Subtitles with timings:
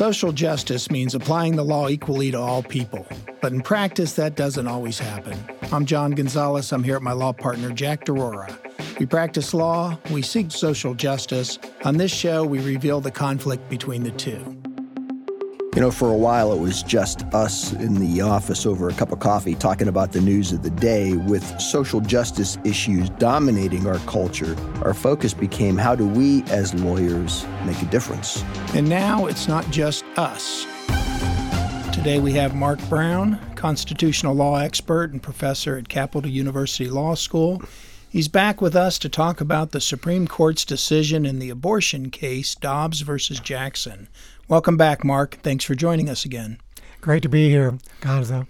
[0.00, 3.06] Social justice means applying the law equally to all people,
[3.42, 5.38] but in practice, that doesn't always happen.
[5.72, 6.72] I'm John Gonzalez.
[6.72, 8.50] I'm here at my law partner, Jack DeRora.
[8.98, 11.58] We practice law, we seek social justice.
[11.84, 14.59] On this show, we reveal the conflict between the two.
[15.80, 19.12] You know, for a while it was just us in the office over a cup
[19.12, 21.14] of coffee talking about the news of the day.
[21.14, 27.46] With social justice issues dominating our culture, our focus became how do we as lawyers
[27.64, 28.44] make a difference?
[28.74, 30.66] And now it's not just us.
[31.94, 37.62] Today we have Mark Brown, constitutional law expert and professor at Capital University Law School.
[38.10, 42.54] He's back with us to talk about the Supreme Court's decision in the abortion case,
[42.54, 44.08] Dobbs versus Jackson.
[44.50, 45.38] Welcome back, Mark.
[45.44, 46.58] Thanks for joining us again.
[47.00, 48.48] Great to be here, Gonzo.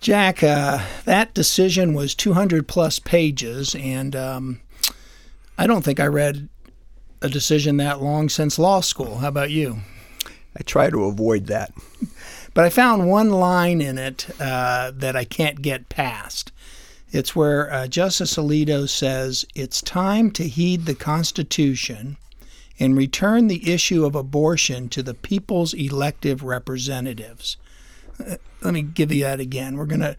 [0.00, 4.62] Jack, uh, that decision was 200 plus pages, and um,
[5.58, 6.48] I don't think I read
[7.20, 9.18] a decision that long since law school.
[9.18, 9.80] How about you?
[10.56, 11.74] I try to avoid that.
[12.54, 16.52] But I found one line in it uh, that I can't get past.
[17.10, 22.18] It's where uh, Justice Alito says, It's time to heed the Constitution
[22.78, 27.56] and return the issue of abortion to the people's elective representatives.
[28.18, 29.76] Uh, let me give you that again.
[29.76, 30.16] We're going to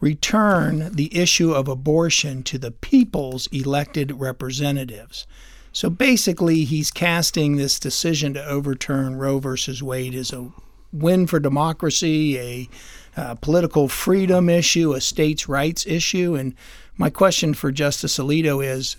[0.00, 5.26] return the issue of abortion to the people's elected representatives.
[5.72, 10.50] So basically, he's casting this decision to overturn Roe versus Wade as a
[10.92, 12.68] win for democracy, a
[13.16, 16.34] uh, political freedom issue, a states' rights issue.
[16.34, 16.54] And
[16.96, 18.96] my question for Justice Alito is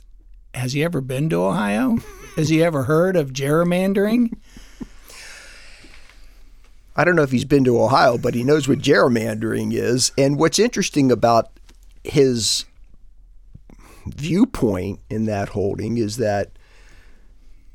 [0.53, 1.97] Has he ever been to Ohio?
[2.38, 4.32] Has he ever heard of gerrymandering?
[6.96, 10.12] I don't know if he's been to Ohio, but he knows what gerrymandering is.
[10.20, 11.50] And what's interesting about
[12.04, 12.66] his
[14.06, 16.52] viewpoint in that holding is that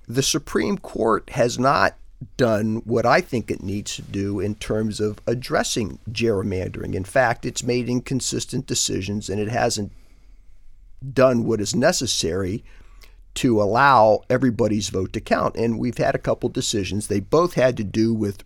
[0.06, 1.96] the Supreme Court has not
[2.36, 6.94] done what I think it needs to do in terms of addressing gerrymandering.
[6.94, 9.90] In fact, it's made inconsistent decisions and it hasn't
[11.12, 12.62] done what is necessary
[13.34, 15.56] to allow everybody's vote to count.
[15.56, 17.06] And we've had a couple decisions.
[17.06, 18.44] They both had to do with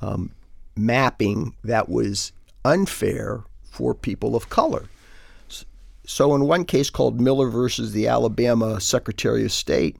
[0.00, 0.30] um,
[0.76, 2.32] mapping that was
[2.64, 4.84] unfair for people of color.
[6.06, 9.96] So, in one case called Miller versus the Alabama Secretary of State,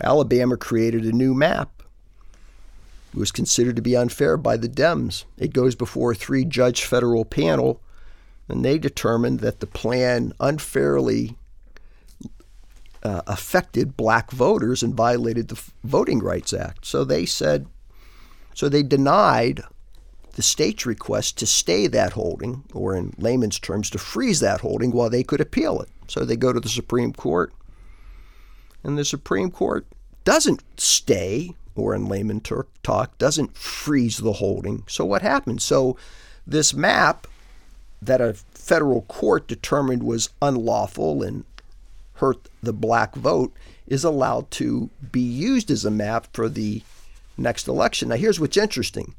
[0.00, 1.82] Alabama created a new map.
[3.14, 5.24] It was considered to be unfair by the Dems.
[5.38, 7.80] It goes before a three judge federal panel,
[8.48, 11.36] and they determined that the plan unfairly
[13.02, 16.86] uh, affected black voters and violated the Voting Rights Act.
[16.86, 17.66] So they said,
[18.54, 19.62] so they denied
[20.34, 24.92] the state's request to stay that holding, or in layman's terms, to freeze that holding
[24.92, 25.88] while they could appeal it.
[26.08, 27.52] So they go to the Supreme Court,
[28.82, 29.86] and the Supreme Court
[30.24, 34.84] doesn't stay, or in layman talk, doesn't freeze the holding.
[34.88, 35.60] So what happened?
[35.60, 35.96] So
[36.46, 37.26] this map
[38.00, 41.44] that a federal court determined was unlawful and
[42.14, 43.54] hurt the black vote
[43.86, 46.82] is allowed to be used as a map for the
[47.36, 48.08] next election.
[48.08, 49.14] Now, here's what's interesting.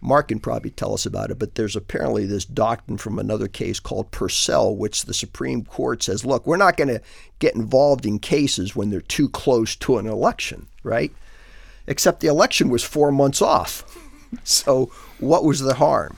[0.00, 3.80] Mark can probably tell us about it, but there's apparently this doctrine from another case
[3.80, 7.00] called Purcell, which the Supreme Court says, look, we're not going to
[7.38, 11.12] get involved in cases when they're too close to an election, right?
[11.86, 13.84] Except the election was four months off.
[14.44, 14.86] so,
[15.18, 16.16] what was the harm?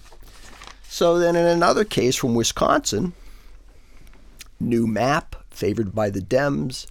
[0.88, 3.12] So, then in another case from Wisconsin,
[4.58, 6.86] new map, favored by the Dems,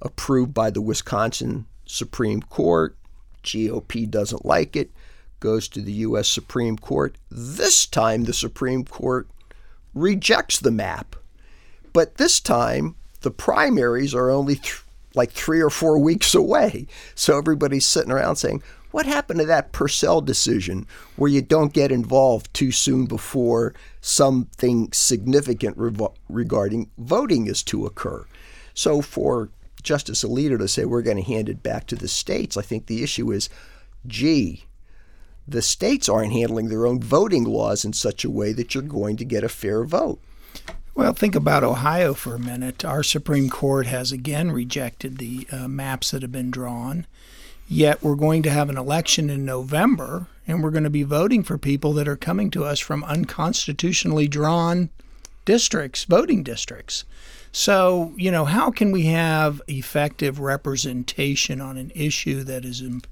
[0.00, 2.96] approved by the Wisconsin Supreme Court.
[3.44, 4.90] GOP doesn't like it,
[5.40, 6.28] goes to the U.S.
[6.28, 7.16] Supreme Court.
[7.30, 9.28] This time, the Supreme Court
[9.94, 11.16] rejects the map.
[11.92, 14.82] But this time, the primaries are only th-
[15.14, 16.86] like three or four weeks away.
[17.14, 20.86] So everybody's sitting around saying, what happened to that Purcell decision
[21.16, 27.86] where you don't get involved too soon before something significant revo- regarding voting is to
[27.86, 28.24] occur?
[28.74, 29.50] So for
[29.82, 32.86] Justice Alito to say we're going to hand it back to the states, I think
[32.86, 33.48] the issue is,
[34.06, 34.64] gee,
[35.46, 39.16] the states aren't handling their own voting laws in such a way that you're going
[39.16, 40.20] to get a fair vote.
[40.94, 42.84] Well, think about Ohio for a minute.
[42.84, 47.06] Our Supreme Court has again rejected the uh, maps that have been drawn.
[47.68, 51.42] Yet we're going to have an election in November and we're going to be voting
[51.42, 54.90] for people that are coming to us from unconstitutionally drawn
[55.44, 57.04] districts, voting districts.
[57.52, 63.06] So, you know, how can we have effective representation on an issue that is imp-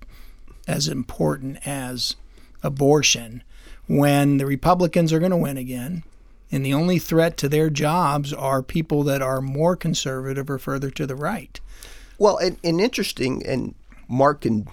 [0.66, 2.16] as important as
[2.62, 3.42] abortion
[3.86, 6.04] when the Republicans are going to win again?
[6.52, 10.90] And the only threat to their jobs are people that are more conservative or further
[10.90, 11.60] to the right.
[12.18, 13.74] Well, and, and interesting, and
[14.10, 14.66] Mark can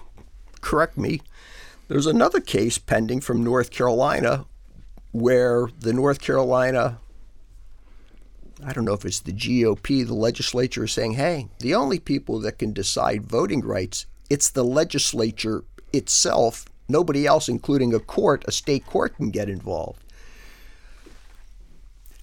[0.60, 1.22] correct me.
[1.86, 4.44] There's another case pending from North Carolina
[5.12, 6.98] where the North Carolina,
[8.62, 12.40] I don't know if it's the GOP, the legislature is saying, hey, the only people
[12.40, 16.66] that can decide voting rights, it's the legislature itself.
[16.88, 20.02] Nobody else, including a court, a state court, can get involved.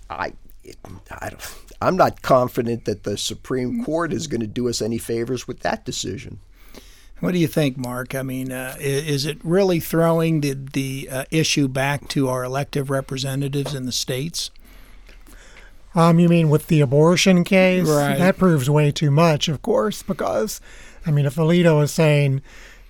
[0.09, 0.33] I,
[1.09, 4.97] I don't, I'm not confident that the Supreme Court is going to do us any
[4.97, 6.39] favors with that decision.
[7.21, 8.13] What do you think, Mark?
[8.13, 12.89] I mean, uh, is it really throwing the, the uh, issue back to our elective
[12.89, 14.51] representatives in the states?
[15.95, 17.87] Um, you mean with the abortion case?
[17.87, 18.17] Right.
[18.17, 20.59] That proves way too much, of course, because,
[21.05, 22.41] I mean, if Alito is saying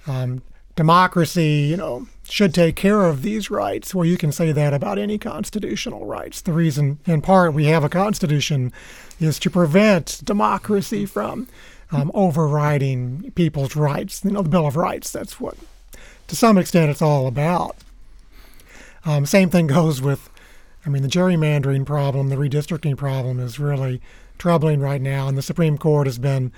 [0.07, 0.42] um,
[0.75, 4.98] democracy, you know, should take care of these rights, well, you can say that about
[4.98, 6.42] any constitutional rights.
[6.42, 8.74] The reason, in part, we have a constitution
[9.19, 11.48] is to prevent democracy from
[11.92, 14.24] um, overriding people's rights.
[14.24, 15.12] You know, the Bill of Rights.
[15.12, 15.58] That's what,
[16.28, 17.76] to some extent, it's all about.
[19.06, 20.30] Um, same thing goes with,
[20.86, 24.02] I mean, the gerrymandering problem, the redistricting problem is really
[24.38, 26.52] troubling right now, and the Supreme Court has been,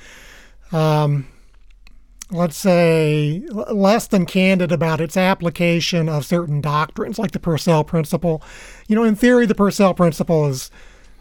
[0.71, 1.27] um,
[2.31, 8.41] let's say, less than candid about its application of certain doctrines, like the Purcell principle.
[8.87, 10.71] You know, in theory, the Purcell principle is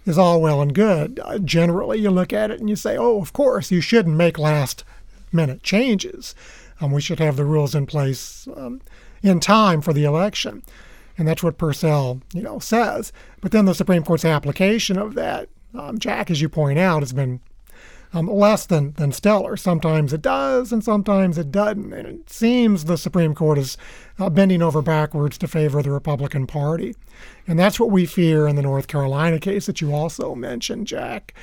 [0.06, 1.20] is all well and good.
[1.22, 4.38] Uh, generally, you look at it and you say, oh, of course, you shouldn't make
[4.38, 4.84] last
[5.32, 6.34] minute changes.
[6.80, 8.80] Um, we should have the rules in place um,
[9.22, 10.62] in time for the election.
[11.18, 13.12] And that's what Purcell, you know, says.
[13.40, 17.12] But then the Supreme Court's application of that, um, Jack, as you point out, has
[17.12, 17.40] been
[18.12, 19.56] um, less than, than stellar.
[19.56, 21.92] Sometimes it does, and sometimes it doesn't.
[21.92, 23.76] And it seems the Supreme Court is
[24.18, 26.94] uh, bending over backwards to favor the Republican Party.
[27.46, 31.34] And that's what we fear in the North Carolina case that you also mentioned, Jack.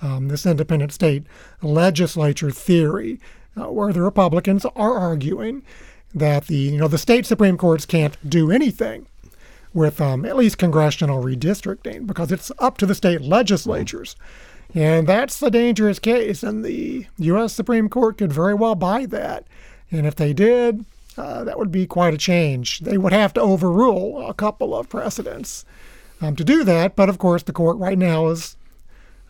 [0.00, 1.24] Um, this independent state
[1.62, 3.20] legislature theory,
[3.56, 5.62] uh, where the Republicans are arguing
[6.14, 9.06] that the you know the state supreme courts can't do anything
[9.74, 14.16] with um, at least congressional redistricting because it's up to the state legislatures.
[14.74, 17.52] And that's the dangerous case, and the U.S.
[17.52, 19.46] Supreme Court could very well buy that.
[19.90, 20.86] And if they did,
[21.18, 22.80] uh, that would be quite a change.
[22.80, 25.66] They would have to overrule a couple of precedents
[26.22, 28.56] um, to do that, but of course, the court right now is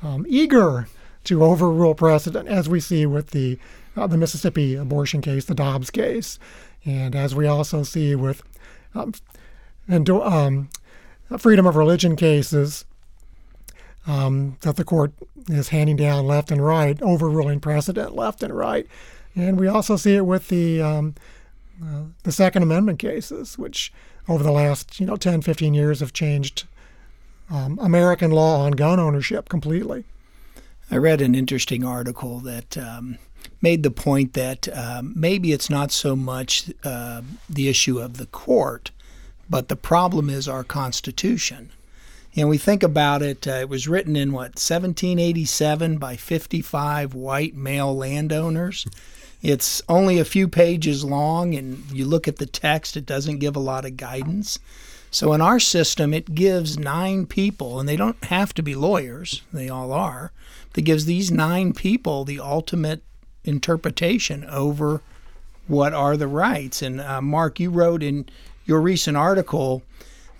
[0.02, 0.88] um, eager
[1.24, 3.58] to overrule precedent, as we see with the
[3.94, 6.38] uh, the Mississippi abortion case, the Dobbs case,
[6.84, 8.42] and as we also see with
[8.94, 9.12] um,
[9.88, 10.68] and um,
[11.38, 12.84] freedom of religion cases
[14.06, 15.12] um, that the court
[15.48, 18.86] is handing down left and right, overruling precedent left and right,
[19.34, 21.14] and we also see it with the um,
[21.82, 23.92] uh, the Second Amendment cases, which
[24.28, 26.64] over the last you know 10, 15 years have changed
[27.50, 30.04] um, American law on gun ownership completely.
[30.90, 33.18] I read an interesting article that um,
[33.60, 38.26] made the point that um, maybe it's not so much uh, the issue of the
[38.26, 38.90] court,
[39.48, 41.70] but the problem is our Constitution.
[42.34, 47.54] And we think about it, uh, it was written in what, 1787 by 55 white
[47.54, 48.86] male landowners.
[49.42, 53.56] It's only a few pages long, and you look at the text, it doesn't give
[53.56, 54.58] a lot of guidance.
[55.10, 59.42] So in our system, it gives nine people, and they don't have to be lawyers,
[59.52, 60.32] they all are.
[60.72, 63.02] that gives these nine people the ultimate
[63.44, 65.02] interpretation over
[65.66, 66.80] what are the rights.
[66.80, 68.26] And uh, Mark, you wrote in
[68.64, 69.82] your recent article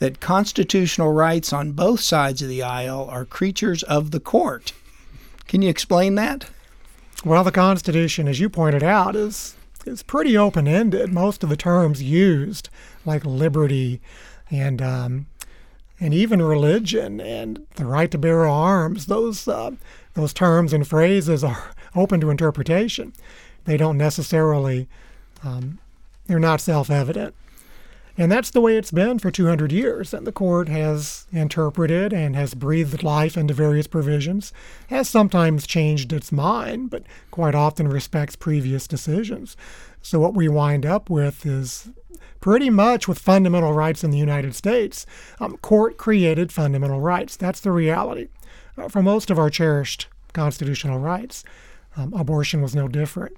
[0.03, 4.73] that constitutional rights on both sides of the aisle are creatures of the court.
[5.47, 6.51] Can you explain that?
[7.25, 9.55] Well, the Constitution, as you pointed out, is
[9.87, 11.13] is pretty open ended.
[11.13, 12.69] Most of the terms used,
[13.07, 14.01] like liberty
[14.51, 15.27] and um,
[16.01, 19.71] and even religion and the right to bear arms, those uh,
[20.15, 23.13] those terms and phrases are open to interpretation.
[23.67, 24.89] They don't necessarily
[25.45, 25.79] um,
[26.27, 27.37] they're not self evident.
[28.19, 30.13] And that's the way it's been for 200 years.
[30.13, 34.53] And the court has interpreted and has breathed life into various provisions,
[34.89, 39.57] has sometimes changed its mind, but quite often respects previous decisions.
[40.03, 41.91] So what we wind up with is
[42.41, 45.07] pretty much with fundamental rights in the United States.
[45.41, 47.37] Um, court created fundamental rights.
[47.37, 48.29] That's the reality.
[48.77, 51.45] Uh, for most of our cherished constitutional rights,
[51.97, 53.37] um, abortion was no different.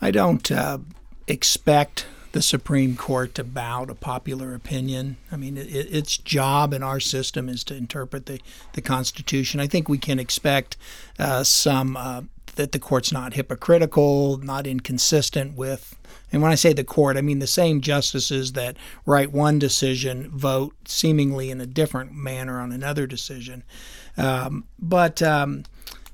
[0.00, 0.78] I don't uh,
[1.26, 5.16] expect the Supreme Court to bow to popular opinion.
[5.32, 8.40] I mean, it, its job in our system is to interpret the,
[8.74, 9.60] the Constitution.
[9.60, 10.76] I think we can expect
[11.18, 12.22] uh, some uh,
[12.56, 15.96] that the court's not hypocritical, not inconsistent with.
[16.30, 20.28] And when I say the court, I mean the same justices that write one decision
[20.30, 23.62] vote seemingly in a different manner on another decision.
[24.16, 25.64] Um, but um,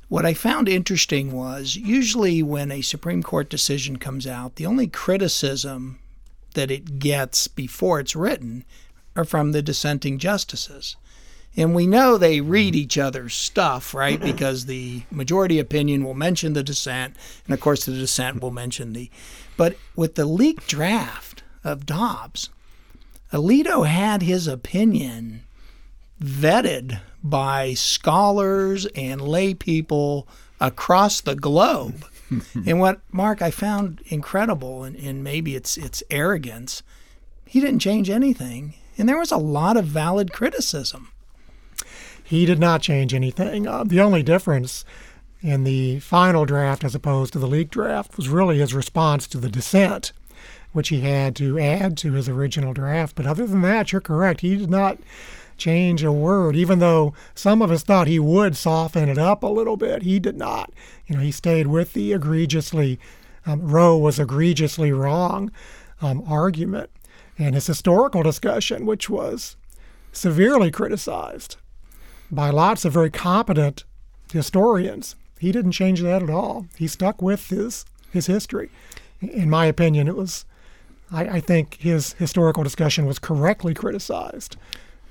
[0.09, 4.87] what I found interesting was usually when a Supreme Court decision comes out, the only
[4.87, 5.99] criticism
[6.55, 8.65] that it gets before it's written
[9.17, 10.97] are from the dissenting justices.
[11.57, 12.83] And we know they read mm-hmm.
[12.83, 14.21] each other's stuff, right?
[14.35, 18.93] Because the majority opinion will mention the dissent, and of course the dissent will mention
[18.93, 19.11] the.
[19.57, 22.49] But with the leaked draft of Dobbs,
[23.33, 25.43] Alito had his opinion
[26.23, 30.29] vetted by scholars and lay people
[30.61, 32.05] across the globe.
[32.67, 36.83] and what Mark I found incredible, and, and maybe it's it's arrogance,
[37.47, 41.11] he didn't change anything, and there was a lot of valid criticism.
[42.23, 43.69] He did not change anything.
[43.69, 44.85] Uh, the only difference
[45.43, 49.39] in the final draft as opposed to the leaked draft was really his response to
[49.39, 50.13] the dissent,
[50.73, 53.15] which he had to add to his original draft.
[53.15, 54.41] But other than that, you're correct.
[54.41, 54.99] He did not
[55.57, 59.49] change a word, even though some of us thought he would soften it up a
[59.49, 60.03] little bit.
[60.03, 60.73] He did not.
[61.07, 62.99] You know, he stayed with the egregiously,
[63.47, 65.51] um, Roe was egregiously wrong
[66.01, 66.91] um, argument.
[67.39, 69.57] And his historical discussion, which was
[70.13, 71.57] severely criticized
[72.31, 73.85] by lots of very competent
[74.33, 76.67] historians, he didn't change that at all.
[76.77, 78.71] He stuck with his his history.
[79.21, 80.45] In my opinion, it was.
[81.13, 84.57] I, I think his historical discussion was correctly criticized.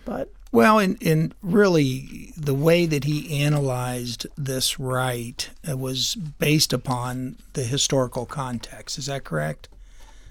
[0.05, 7.37] But well, and, and really, the way that he analyzed this right was based upon
[7.53, 8.99] the historical context.
[8.99, 9.67] Is that correct?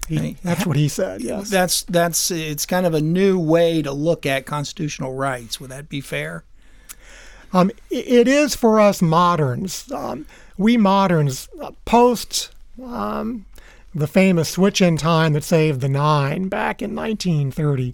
[0.07, 1.21] He, I mean, that's what he said.
[1.21, 5.59] Yes, that's that's it's kind of a new way to look at constitutional rights.
[5.59, 6.45] Would that be fair?
[7.51, 9.91] Um, it is for us moderns.
[9.91, 10.25] Um,
[10.57, 12.49] we moderns, uh, post
[12.81, 13.45] um,
[13.93, 17.93] the famous switch in time that saved the nine back in 1930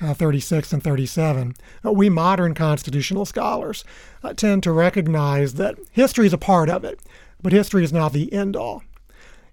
[0.00, 3.84] uh, 36 and 37, uh, we modern constitutional scholars
[4.22, 7.00] uh, tend to recognize that history is a part of it,
[7.42, 8.82] but history is not the end all.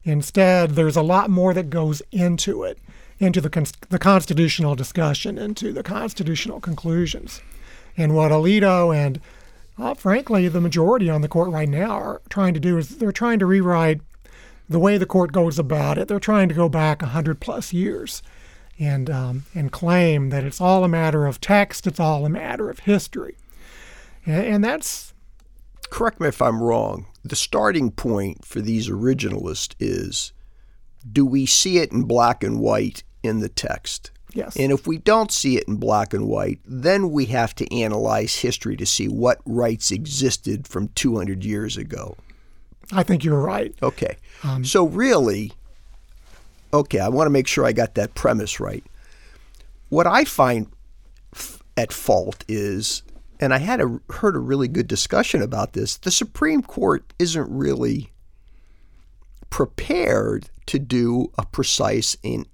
[0.04, 2.78] Instead, there's a lot more that goes into it,
[3.20, 7.42] into the, con- the constitutional discussion, into the constitutional conclusions.
[7.96, 9.22] And what Alito and,
[9.78, 13.12] uh, frankly, the majority on the court right now are trying to do is they're
[13.14, 14.02] trying to rewrite
[14.68, 16.08] the way the court goes about it.
[16.08, 18.22] They're trying to go back 100 plus years
[18.84, 22.70] and um, and claim that it's all a matter of text, it's all a matter
[22.70, 23.38] of history,
[24.26, 25.14] and, and that's.
[25.90, 27.06] Correct me if I'm wrong.
[27.24, 30.34] The starting point for these originalists is
[31.10, 34.10] do we see it in black and white in the text?
[34.34, 34.56] Yes.
[34.58, 38.36] And if we don't see it in black and white, then we have to analyze
[38.36, 42.18] history to see what rights existed from 200 years ago.
[42.92, 43.76] I think you're right.
[43.84, 44.18] Okay.
[44.44, 45.52] Um, so, really,
[46.74, 48.84] okay, I want to make sure I got that premise right.
[49.90, 50.68] What I find
[51.34, 53.04] f- at fault is,
[53.40, 57.50] and I had a, heard a really good discussion about this, the Supreme Court isn't
[57.50, 58.12] really
[59.52, 62.48] prepared to do a precise and,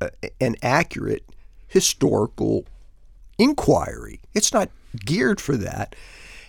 [0.00, 1.24] uh, and accurate
[1.66, 2.66] historical
[3.38, 4.20] inquiry.
[4.34, 4.68] It's not
[5.06, 5.96] geared for that.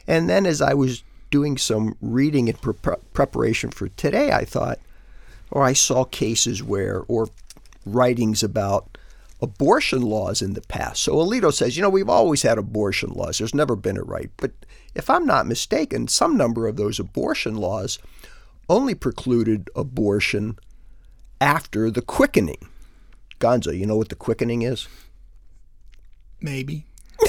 [0.06, 4.80] And then as I was doing some reading in pre- preparation for today, I thought–
[5.54, 7.30] or I saw cases where, or
[7.86, 8.98] writings about
[9.40, 11.04] abortion laws in the past.
[11.04, 13.38] So Alito says, you know, we've always had abortion laws.
[13.38, 14.32] There's never been a right.
[14.38, 14.52] But
[14.96, 18.00] if I'm not mistaken, some number of those abortion laws
[18.68, 20.58] only precluded abortion
[21.40, 22.68] after the quickening.
[23.40, 24.88] Gonzo, you know what the quickening is?
[26.42, 26.88] Maybe.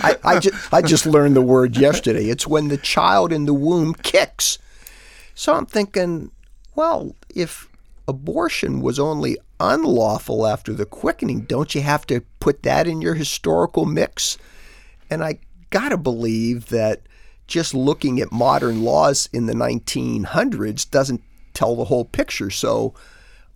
[0.00, 2.26] I, I, ju- I just learned the word yesterday.
[2.26, 4.58] It's when the child in the womb kicks.
[5.38, 6.32] So I'm thinking,
[6.74, 7.68] well, if
[8.08, 13.14] abortion was only unlawful after the quickening, don't you have to put that in your
[13.14, 14.36] historical mix?
[15.08, 15.38] And I
[15.70, 17.02] got to believe that
[17.46, 21.22] just looking at modern laws in the 1900s doesn't
[21.54, 22.50] tell the whole picture.
[22.50, 22.94] So,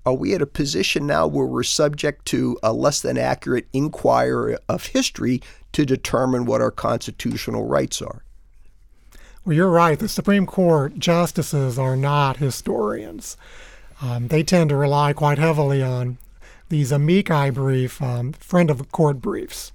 [0.06, 4.56] are we at a position now where we're subject to a less than accurate inquiry
[4.68, 8.22] of history to determine what our constitutional rights are?
[9.44, 9.98] Well, you're right.
[9.98, 13.36] The Supreme Court justices are not historians.
[14.00, 16.18] Um, they tend to rely quite heavily on
[16.68, 19.72] these amici brief, um, friend of the court briefs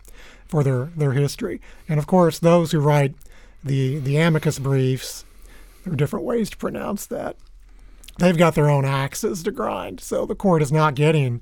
[0.47, 1.59] for their, their history.
[1.89, 3.13] And of course, those who write
[3.61, 5.25] the, the amicus briefs,
[5.83, 7.35] there are different ways to pronounce that.
[8.19, 9.99] They've got their own axes to grind.
[9.99, 11.41] So the court is not getting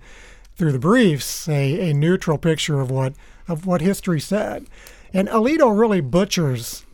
[0.56, 3.14] through the briefs a, a neutral picture of what
[3.48, 4.66] of what history said.
[5.14, 6.86] And Alito really butchers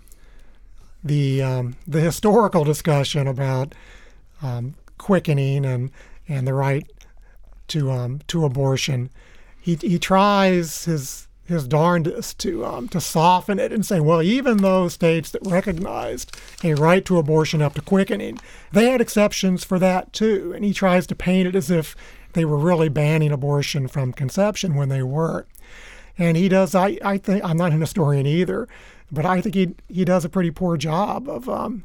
[1.03, 3.73] the um, the historical discussion about
[4.41, 5.91] um, quickening and
[6.27, 6.89] and the right
[7.67, 9.09] to um, to abortion.
[9.59, 14.57] He he tries his his darndest to um, to soften it and say, well, even
[14.57, 18.39] those states that recognized a right to abortion up to quickening,
[18.71, 20.53] they had exceptions for that too.
[20.55, 21.95] And he tries to paint it as if
[22.33, 25.47] they were really banning abortion from conception when they weren't.
[26.17, 26.73] And he does.
[26.75, 28.67] I, I think I'm not an historian either,
[29.11, 31.83] but I think he he does a pretty poor job of um,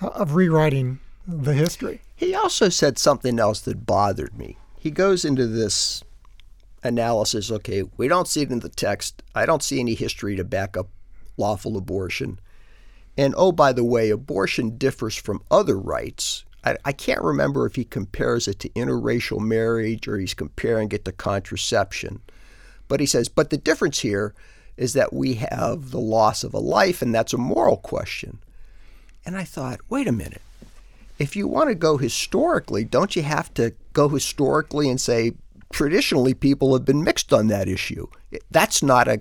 [0.00, 2.00] of rewriting the history.
[2.14, 4.56] He also said something else that bothered me.
[4.78, 6.02] He goes into this
[6.82, 9.22] analysis okay, we don't see it in the text.
[9.34, 10.88] I don't see any history to back up
[11.36, 12.40] lawful abortion.
[13.18, 16.44] And oh, by the way, abortion differs from other rights.
[16.64, 21.04] I, I can't remember if he compares it to interracial marriage or he's comparing it
[21.06, 22.20] to contraception.
[22.88, 24.34] But he says, but the difference here
[24.76, 28.38] is that we have the loss of a life, and that's a moral question.
[29.24, 30.42] And I thought, wait a minute.
[31.18, 35.32] If you want to go historically, don't you have to go historically and say
[35.72, 38.06] traditionally people have been mixed on that issue.
[38.50, 39.20] That's not a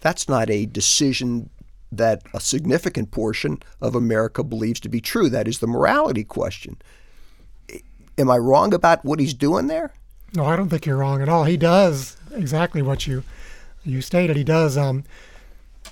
[0.00, 1.48] that's not a decision
[1.92, 5.28] that a significant portion of America believes to be true.
[5.28, 6.76] That is the morality question.
[8.18, 9.92] Am I wrong about what he's doing there?
[10.34, 11.44] No, I don't think you're wrong at all.
[11.44, 13.22] He does exactly what you
[13.84, 14.36] you stated.
[14.36, 15.04] He does um,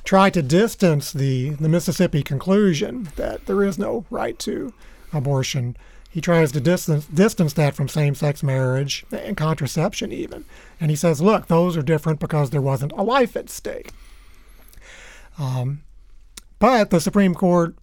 [0.05, 4.73] try to distance the the Mississippi conclusion that there is no right to
[5.13, 5.77] abortion.
[6.11, 10.45] He tries to distance distance that from same-sex marriage and contraception even.
[10.81, 13.93] And he says look those are different because there wasn't a life at stake.
[15.39, 15.83] Um,
[16.59, 17.77] but the supreme court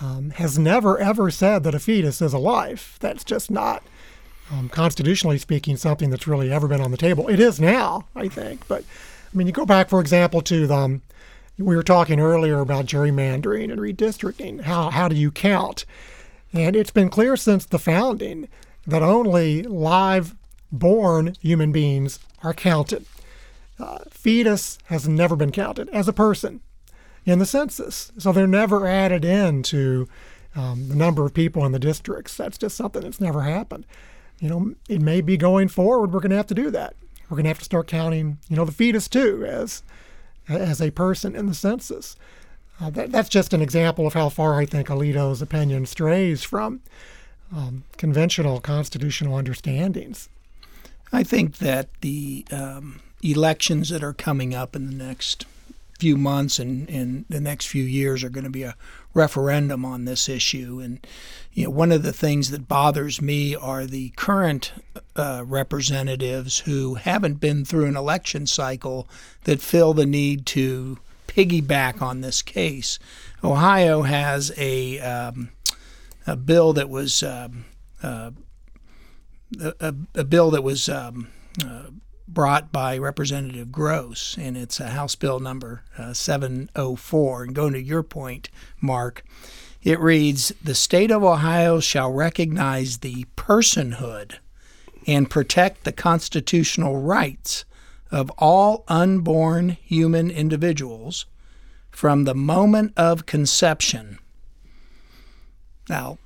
[0.00, 2.96] um, has never ever said that a fetus is a life.
[3.00, 3.82] That's just not
[4.54, 8.28] um, constitutionally speaking something that's really ever been on the table it is now i
[8.28, 11.02] think but i mean you go back for example to the um,
[11.56, 15.84] we were talking earlier about gerrymandering and redistricting how, how do you count
[16.52, 18.48] and it's been clear since the founding
[18.86, 20.36] that only live
[20.70, 23.06] born human beings are counted.
[23.78, 26.60] Uh, fetus has never been counted as a person
[27.24, 28.12] in the census.
[28.18, 30.08] So they're never added into
[30.54, 32.36] um, the number of people in the districts.
[32.36, 33.84] That's just something that's never happened.
[34.40, 36.12] You know, it may be going forward.
[36.12, 36.94] We're going to have to do that.
[37.28, 39.82] We're going to have to start counting, you know, the fetus too as
[40.48, 42.16] as a person in the census.
[42.80, 46.80] Uh, that, that's just an example of how far I think Alito's opinion strays from
[47.54, 50.28] um, conventional constitutional understandings.
[51.12, 55.46] I think that the um, elections that are coming up in the next
[55.98, 58.76] few months and in the next few years are going to be a
[59.14, 60.80] referendum on this issue.
[60.82, 61.06] And
[61.52, 64.72] you know, one of the things that bothers me are the current
[65.14, 69.08] uh, representatives who haven't been through an election cycle
[69.44, 72.98] that feel the need to piggyback on this case.
[73.42, 75.50] Ohio has a, um,
[76.26, 77.64] a bill that was um,
[78.02, 78.30] uh,
[79.60, 81.28] a, a, bill that was um,
[81.64, 81.84] uh,
[82.26, 87.42] brought by Representative Gross, and it's a House Bill number uh, 704.
[87.44, 88.48] And going to your point,
[88.80, 89.24] Mark,
[89.82, 94.36] it reads The state of Ohio shall recognize the personhood
[95.06, 97.64] and protect the constitutional rights
[98.10, 101.26] of all unborn human individuals
[101.90, 104.18] from the moment of conception.
[105.88, 106.18] Now,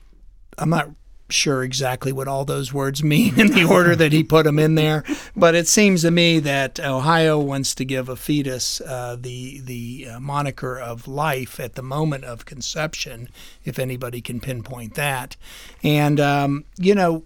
[0.57, 0.91] I'm not
[1.29, 4.75] sure exactly what all those words mean in the order that he put them in
[4.75, 5.05] there,
[5.37, 10.09] but it seems to me that Ohio wants to give a fetus uh, the the
[10.13, 13.29] uh, moniker of life at the moment of conception,
[13.65, 15.37] if anybody can pinpoint that.
[15.83, 17.25] And um, you know,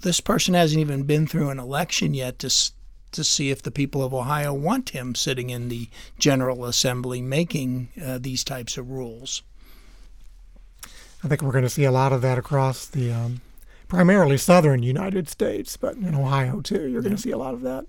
[0.00, 2.50] this person hasn't even been through an election yet to
[3.12, 7.88] to see if the people of Ohio want him sitting in the General Assembly making
[8.02, 9.42] uh, these types of rules.
[11.24, 13.40] I think we're going to see a lot of that across the um,
[13.88, 16.88] primarily southern United States, but in Ohio too.
[16.88, 17.86] You're going to see a lot of that.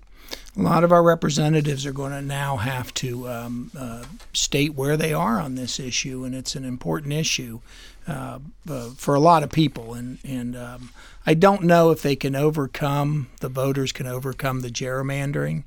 [0.56, 4.96] A lot of our representatives are going to now have to um, uh, state where
[4.96, 7.60] they are on this issue, and it's an important issue
[8.06, 9.94] uh, uh, for a lot of people.
[9.94, 10.90] And and um,
[11.26, 15.64] I don't know if they can overcome the voters can overcome the gerrymandering.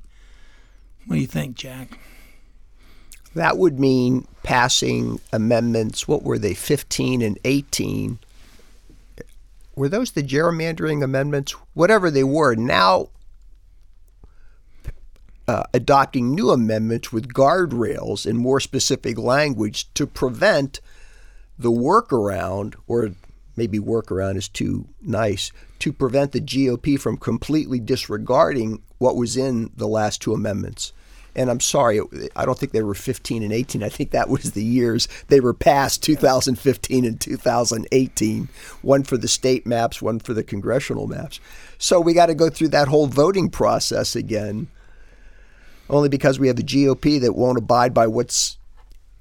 [1.06, 1.98] What do you think, Jack?
[3.38, 6.08] That would mean passing amendments.
[6.08, 8.18] What were they, 15 and 18?
[9.76, 11.52] Were those the gerrymandering amendments?
[11.72, 13.10] Whatever they were, now
[15.46, 20.80] uh, adopting new amendments with guardrails and more specific language to prevent
[21.56, 23.10] the workaround, or
[23.54, 29.70] maybe workaround is too nice, to prevent the GOP from completely disregarding what was in
[29.76, 30.92] the last two amendments.
[31.38, 32.00] And I'm sorry,
[32.34, 33.84] I don't think they were 15 and 18.
[33.84, 38.48] I think that was the years they were passed 2015 and 2018.
[38.82, 41.38] One for the state maps, one for the congressional maps.
[41.78, 44.66] So we got to go through that whole voting process again
[45.88, 48.57] only because we have the GOP that won't abide by what's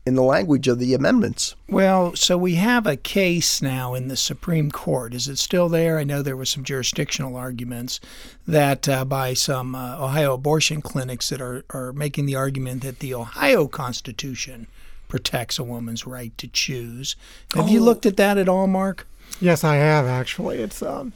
[0.08, 1.54] in the language of the amendments.
[1.68, 5.14] Well, so we have a case now in the Supreme Court.
[5.14, 6.00] Is it still there?
[6.00, 8.00] I know there were some jurisdictional arguments
[8.48, 13.00] that uh, by some uh, Ohio abortion clinics that are, are making the argument that
[13.00, 14.68] the Ohio Constitution
[15.10, 17.18] protects a woman's right to choose.
[17.54, 17.70] Have oh.
[17.70, 19.08] you looked at that at all, Mark?
[19.42, 20.60] Yes, I have actually.
[20.60, 21.12] It's um,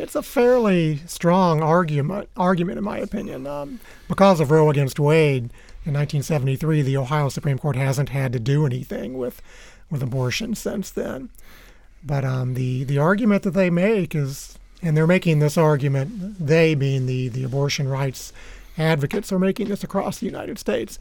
[0.00, 3.46] it's a fairly strong argument argument in my opinion.
[3.46, 5.50] Um, because of Roe against Wade,
[5.84, 9.40] in 1973, the Ohio Supreme Court hasn't had to do anything with
[9.90, 11.30] with abortion since then.
[12.04, 16.74] But um, the the argument that they make is, and they're making this argument, they
[16.74, 18.32] being the the abortion rights
[18.76, 20.98] advocates, are making this across the United States.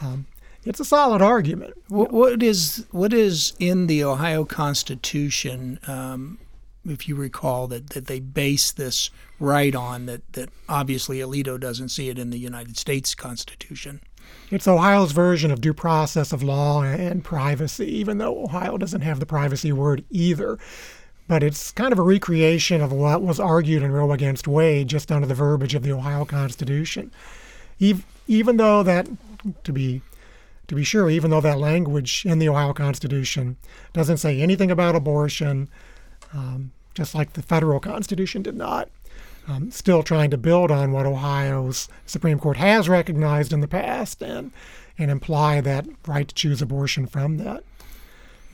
[0.00, 0.26] Um,
[0.64, 1.74] it's a solid argument.
[1.88, 5.78] What, what is what is in the Ohio Constitution?
[5.86, 6.38] Um,
[6.86, 11.90] if you recall that, that they base this right on that, that obviously Alito doesn't
[11.90, 14.00] see it in the United States Constitution.
[14.50, 19.20] It's Ohio's version of due process of law and privacy, even though Ohio doesn't have
[19.20, 20.58] the privacy word either.
[21.28, 25.10] But it's kind of a recreation of what was argued in Roe against Wade, just
[25.10, 27.10] under the verbiage of the Ohio Constitution.
[27.78, 29.08] Even though that,
[29.64, 30.02] to be
[30.68, 33.56] to be sure, even though that language in the Ohio Constitution
[33.92, 35.68] doesn't say anything about abortion,
[36.32, 38.88] um, just like the federal Constitution did not,
[39.48, 44.22] um, still trying to build on what Ohio's Supreme Court has recognized in the past
[44.22, 44.52] and
[44.98, 47.64] and imply that right to choose abortion from that.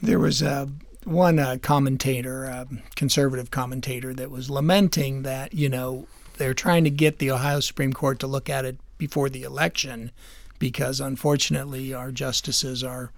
[0.01, 0.67] There was a uh,
[1.05, 2.65] one uh, commentator, uh,
[2.95, 7.93] conservative commentator, that was lamenting that you know they're trying to get the Ohio Supreme
[7.93, 10.11] Court to look at it before the election
[10.59, 13.13] because unfortunately our justices are,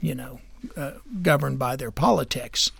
[0.00, 0.40] you know,
[0.76, 2.70] uh, governed by their politics.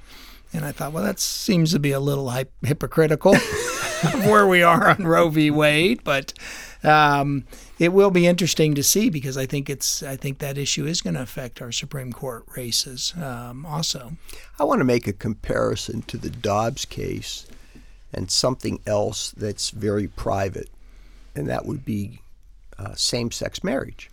[0.55, 2.31] And I thought, well, that seems to be a little
[2.63, 3.35] hypocritical
[4.05, 5.51] of where we are on Roe v.
[5.51, 6.33] Wade, but
[6.85, 7.45] um,
[7.79, 11.01] it will be interesting to see because I think it's I think that issue is
[11.01, 14.13] going to affect our Supreme Court races um, also.
[14.59, 17.47] I want to make a comparison to the Dobbs case
[18.13, 20.71] and something else that's very private,
[21.35, 22.21] and that would be
[22.79, 24.11] uh, same-sex marriage.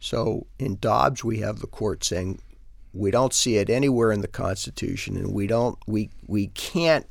[0.00, 2.40] So in Dobbs, we have the court saying
[2.92, 7.06] we don't see it anywhere in the Constitution, and we don't we we can't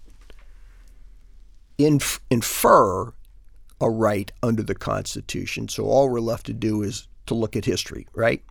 [1.77, 3.13] inf- infer
[3.81, 5.69] a right under the Constitution.
[5.69, 8.43] So all we're left to do is to look at history, right?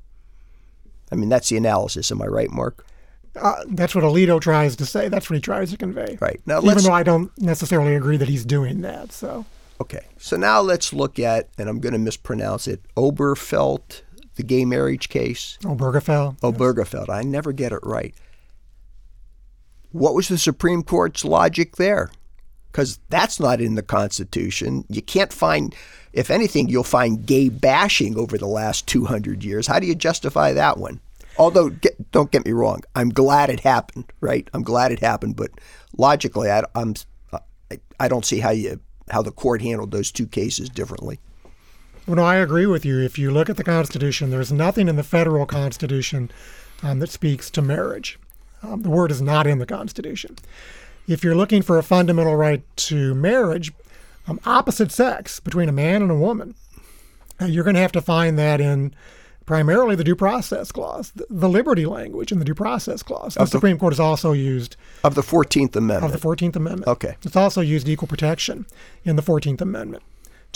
[1.12, 2.11] I mean, that's the analysis.
[2.11, 2.87] Am I right, Mark?
[3.37, 5.09] Uh, that's what Alito tries to say.
[5.09, 6.19] That's what he tries to convey.
[6.21, 9.12] Right now, even though I don't necessarily agree that he's doing that.
[9.12, 9.45] So
[9.81, 14.03] okay, so now let's look at, and I'm going to mispronounce it, Oberfeld
[14.38, 15.59] the gay marriage case.
[15.62, 16.38] Obergefell.
[16.40, 17.11] Obergefell.
[17.11, 18.14] I never get it right.
[19.90, 22.11] What was the Supreme Court's logic there?
[22.70, 24.85] Because that's not in the Constitution.
[24.88, 25.74] You can't find,
[26.12, 29.66] if anything, you'll find gay bashing over the last 200 years.
[29.66, 31.01] How do you justify that one?
[31.37, 34.48] Although, get, don't get me wrong, I'm glad it happened, right?
[34.55, 35.51] I'm glad it happened, but
[35.96, 36.94] logically, I, I'm,
[37.33, 41.18] I, I don't see how you how the court handled those two cases differently.
[42.09, 42.99] Well, no, I agree with you.
[43.01, 46.31] If you look at the Constitution, there's nothing in the federal Constitution
[46.83, 48.18] um, that speaks to marriage.
[48.62, 50.37] Um, the word is not in the Constitution.
[51.07, 53.73] If you're looking for a fundamental right to marriage,
[54.27, 56.55] um, opposite sex between a man and a woman,
[57.42, 58.94] uh, you're going to have to find that in
[59.44, 63.35] primarily the Due Process Clause, the, the liberty language in the Due Process Clause.
[63.35, 66.07] The, the, Supreme Court has also used of the Fourteenth Amendment.
[66.07, 66.88] Of the Fourteenth Amendment.
[66.88, 67.16] Okay.
[67.23, 68.64] It's also used equal protection
[69.05, 70.03] in the Fourteenth Amendment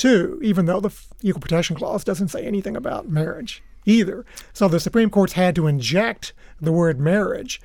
[0.02, 4.26] too, even though the Equal Protection Clause doesn't say anything about marriage either.
[4.52, 7.60] So the Supreme Court's had to inject the word marriage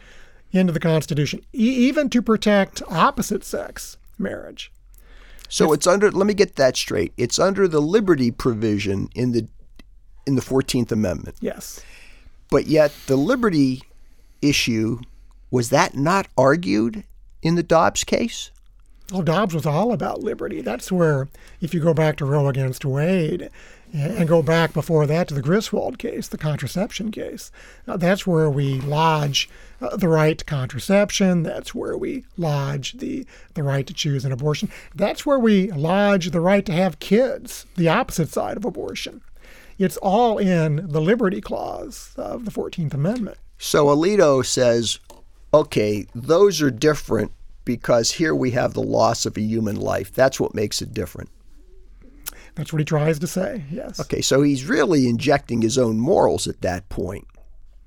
[0.52, 4.72] into the Constitution, e- even to protect opposite sex marriage.
[5.50, 6.12] So it's, it's under.
[6.12, 7.12] Let me get that straight.
[7.18, 9.48] It's under the liberty provision in the
[10.28, 11.38] in the Fourteenth Amendment.
[11.42, 11.82] Yes.
[12.52, 13.82] But yet the liberty
[14.44, 15.00] issue
[15.50, 17.04] was that not argued
[17.42, 18.52] in the Dobbs case?
[19.12, 20.62] Well, Dobbs was all about liberty.
[20.62, 21.30] That's where,
[21.62, 23.50] if you go back to Roe against Wade
[23.94, 27.50] and go back before that to the Griswold case, the contraception case,
[27.88, 31.44] uh, that's where we lodge uh, the right to contraception.
[31.44, 34.70] That's where we lodge the, the right to choose an abortion.
[34.94, 39.22] That's where we lodge the right to have kids, the opposite side of abortion.
[39.80, 43.38] It's all in the Liberty Clause of the 14th Amendment.
[43.58, 45.00] So Alito says,
[45.54, 47.32] okay, those are different
[47.68, 50.12] because here we have the loss of a human life.
[50.12, 51.30] That's what makes it different.
[52.56, 54.00] That's what he tries to say, yes.
[54.00, 57.28] Okay, so he's really injecting his own morals at that point.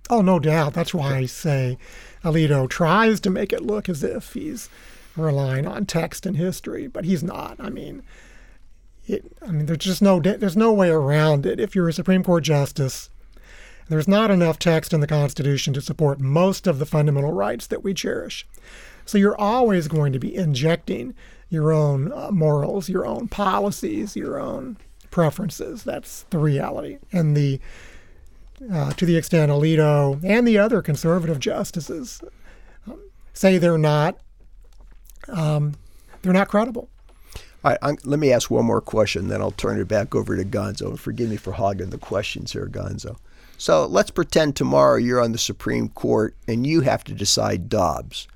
[0.08, 0.74] Oh, no doubt.
[0.74, 1.78] That's why I say
[2.22, 4.68] Alito tries to make it look as if he's
[5.16, 7.56] relying on text and history, but he's not.
[7.58, 8.02] I mean,
[9.06, 11.58] it, I mean, there's just no there's no way around it.
[11.58, 13.10] If you're a Supreme Court justice,
[13.88, 17.82] there's not enough text in the Constitution to support most of the fundamental rights that
[17.82, 18.46] we cherish.
[19.10, 21.14] So you're always going to be injecting
[21.48, 24.76] your own uh, morals, your own policies, your own
[25.10, 25.82] preferences.
[25.82, 26.98] That's the reality.
[27.10, 27.58] And the
[28.72, 32.22] uh, to the extent Alito and the other conservative justices
[32.86, 33.00] um,
[33.32, 34.18] say they're not,
[35.26, 35.74] um,
[36.22, 36.88] they're not credible.
[37.64, 40.36] All right, I'm, let me ask one more question, then I'll turn it back over
[40.36, 40.86] to Gonzo.
[40.86, 43.16] And forgive me for hogging the questions here, Gonzo.
[43.58, 48.28] So let's pretend tomorrow you're on the Supreme Court and you have to decide Dobbs.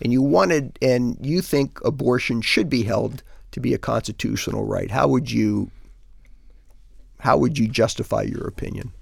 [0.00, 4.90] And you wanted, and you think abortion should be held to be a constitutional right.
[4.90, 5.70] How would you,
[7.20, 8.92] how would you justify your opinion?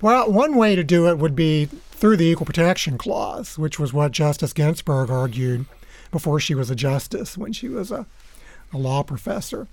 [0.00, 3.92] Well, one way to do it would be through the Equal Protection Clause, which was
[3.92, 5.66] what Justice Ginsburg argued
[6.10, 8.06] before she was a justice when she was a
[8.72, 9.66] a law professor.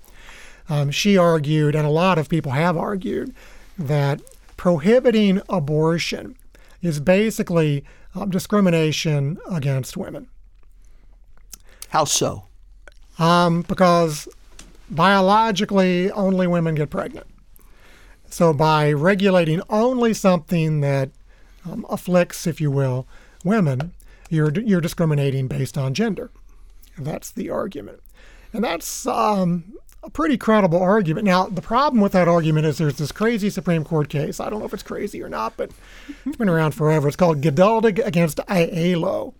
[0.68, 3.34] Um, she argued, and a lot of people have argued,
[3.78, 4.20] that
[4.56, 6.36] prohibiting abortion
[6.82, 7.84] is basically
[8.18, 10.28] um, discrimination against women.
[11.90, 12.44] How so?
[13.18, 14.28] Um, because
[14.90, 17.26] biologically, only women get pregnant.
[18.30, 21.10] So, by regulating only something that
[21.64, 23.06] um, afflicts, if you will,
[23.42, 23.94] women,
[24.28, 26.30] you're, you're discriminating based on gender.
[26.98, 28.00] That's the argument.
[28.52, 31.24] And that's um, a pretty credible argument.
[31.24, 34.40] Now, the problem with that argument is there's this crazy Supreme Court case.
[34.40, 35.70] I don't know if it's crazy or not, but
[36.24, 37.08] it's been around forever.
[37.08, 39.34] It's called Geduldig against Aiello.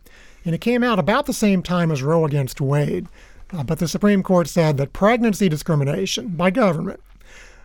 [0.44, 3.06] And it came out about the same time as Roe against Wade.
[3.52, 7.00] Uh, but the Supreme Court said that pregnancy discrimination by government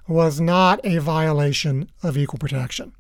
[0.07, 2.93] was not a violation of equal protection.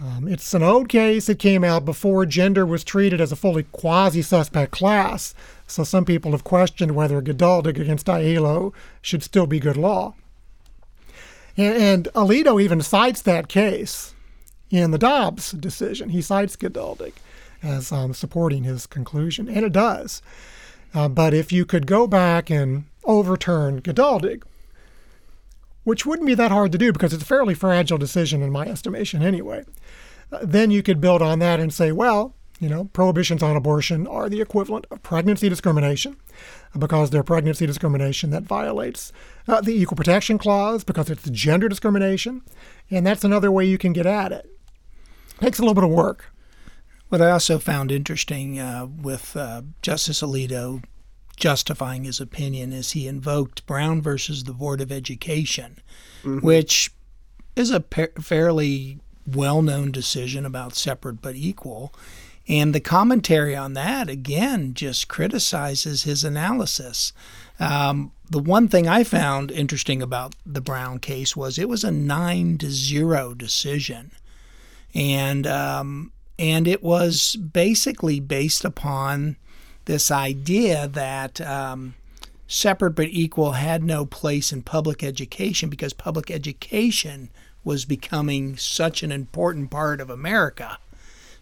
[0.00, 1.28] Um, it's an old case.
[1.28, 5.34] It came out before gender was treated as a fully quasi suspect class,
[5.66, 10.14] so some people have questioned whether Geduldig against Aiello should still be good law.
[11.56, 14.14] And, and Alito even cites that case
[14.70, 16.10] in the Dobbs decision.
[16.10, 17.14] He cites Geduldig
[17.62, 20.20] as um, supporting his conclusion, and it does.
[20.92, 24.42] Uh, but if you could go back and overturn Geduldig,
[25.84, 28.66] which wouldn't be that hard to do because it's a fairly fragile decision in my
[28.66, 29.64] estimation anyway.
[30.32, 34.06] Uh, then you could build on that and say, well, you know, prohibitions on abortion
[34.06, 36.16] are the equivalent of pregnancy discrimination
[36.78, 39.12] because they're pregnancy discrimination that violates
[39.48, 42.42] uh, the Equal Protection Clause because it's gender discrimination.
[42.90, 44.50] And that's another way you can get at it.
[45.40, 46.32] Takes a little bit of work.
[47.08, 50.82] What I also found interesting uh, with uh, Justice Alito
[51.36, 55.80] justifying his opinion is he invoked Brown versus the Board of Education,
[56.22, 56.44] mm-hmm.
[56.44, 56.92] which
[57.56, 57.84] is a
[58.20, 61.94] fairly well known decision about separate but equal.
[62.46, 67.12] And the commentary on that, again, just criticizes his analysis.
[67.58, 71.90] Um, the one thing I found interesting about the Brown case was it was a
[71.90, 74.10] nine to zero decision.
[74.94, 79.36] And, um, and it was basically based upon
[79.86, 81.94] this idea that um,
[82.46, 87.30] separate but equal had no place in public education because public education
[87.62, 90.78] was becoming such an important part of America.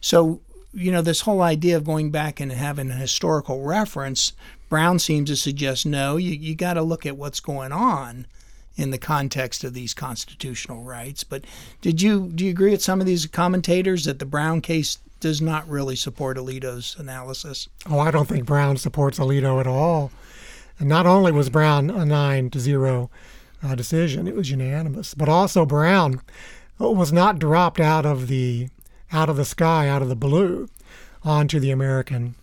[0.01, 0.41] So,
[0.75, 4.33] you know, this whole idea of going back and having a historical reference,
[4.69, 8.27] Brown seems to suggest no, you, you got to look at what's going on
[8.77, 11.25] in the context of these constitutional rights.
[11.25, 11.45] But
[11.83, 15.41] did you do you agree with some of these commentators that the Brown case does
[15.41, 17.69] not really support Alito's analysis.
[17.89, 20.11] Oh, I don't think Brown supports Alito at all.
[20.81, 23.09] And not only was Brown a nine to zero
[23.63, 26.21] uh, decision, it was unanimous, but also Brown
[26.79, 28.69] was not dropped out of the
[29.13, 30.69] out of the sky, out of the blue,
[31.23, 32.35] onto the American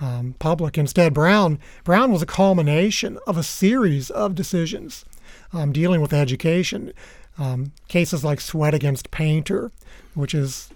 [0.00, 0.76] um, public.
[0.76, 5.04] Instead, Brown Brown was a culmination of a series of decisions
[5.52, 6.92] um, dealing with education.
[7.38, 9.70] Um, cases like Sweatt against Painter,
[10.14, 10.70] which is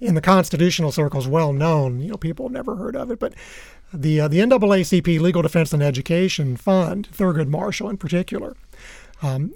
[0.00, 2.00] in the constitutional circles well known.
[2.00, 3.32] You know, people have never heard of it, but
[3.92, 8.54] the uh, the NAACP Legal Defense and Education Fund, Thurgood Marshall in particular,
[9.22, 9.54] um,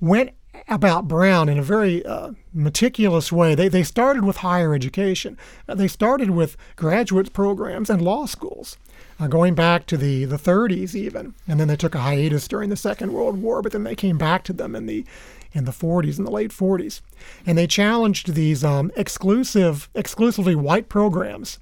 [0.00, 0.32] went
[0.68, 3.54] about Brown in a very uh, meticulous way.
[3.54, 5.36] They they started with higher education.
[5.68, 8.76] Uh, they started with graduate programs and law schools.
[9.18, 12.70] Uh, going back to the, the 30s even, and then they took a hiatus during
[12.70, 15.04] the Second World War, but then they came back to them in the
[15.52, 17.00] in the 40s, in the late 40s.
[17.44, 21.58] And they challenged these um, exclusive, exclusively white programs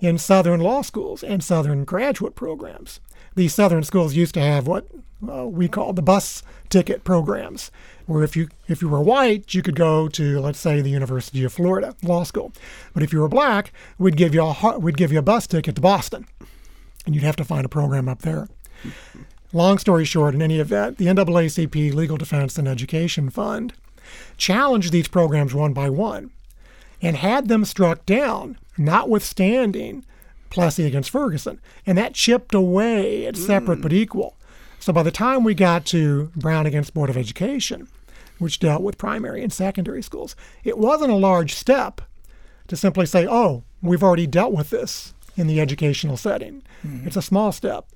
[0.00, 3.00] in Southern law schools and Southern graduate programs.
[3.34, 4.88] These Southern schools used to have what
[5.28, 7.70] uh, we call the bus ticket programs,
[8.06, 11.44] where if you if you were white, you could go to let's say the University
[11.44, 12.52] of Florida Law School,
[12.94, 15.74] but if you were black, we'd give you a we'd give you a bus ticket
[15.74, 16.26] to Boston,
[17.06, 18.48] and you'd have to find a program up there.
[19.52, 23.74] long story short, in any event, the NAACP Legal Defense and Education Fund
[24.36, 26.30] challenged these programs one by one
[27.02, 30.04] and had them struck down, notwithstanding
[30.50, 31.60] Plessy against Ferguson.
[31.86, 33.82] And that chipped away at separate mm.
[33.82, 34.36] but equal.
[34.80, 37.86] So by the time we got to Brown against Board of Education,
[38.38, 42.00] which dealt with primary and secondary schools, it wasn't a large step
[42.66, 46.62] to simply say, oh, we've already dealt with this in the educational setting.
[46.84, 47.06] Mm-hmm.
[47.06, 47.86] It's a small step.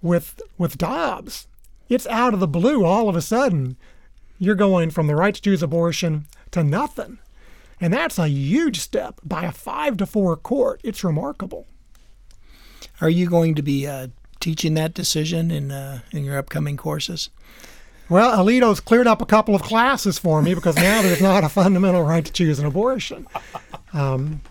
[0.00, 1.48] With with Dobbs,
[1.88, 3.76] it's out of the blue all of a sudden.
[4.38, 7.18] You're going from the right to choose abortion to nothing.
[7.78, 10.80] And that's a huge step by a five to four court.
[10.82, 11.66] It's remarkable.
[13.00, 14.08] Are you going to be uh,
[14.46, 17.30] teaching that decision in uh, in your upcoming courses?
[18.08, 21.48] Well, Alito's cleared up a couple of classes for me because now there's not a
[21.48, 23.26] fundamental right to choose an abortion.
[23.92, 24.42] Um,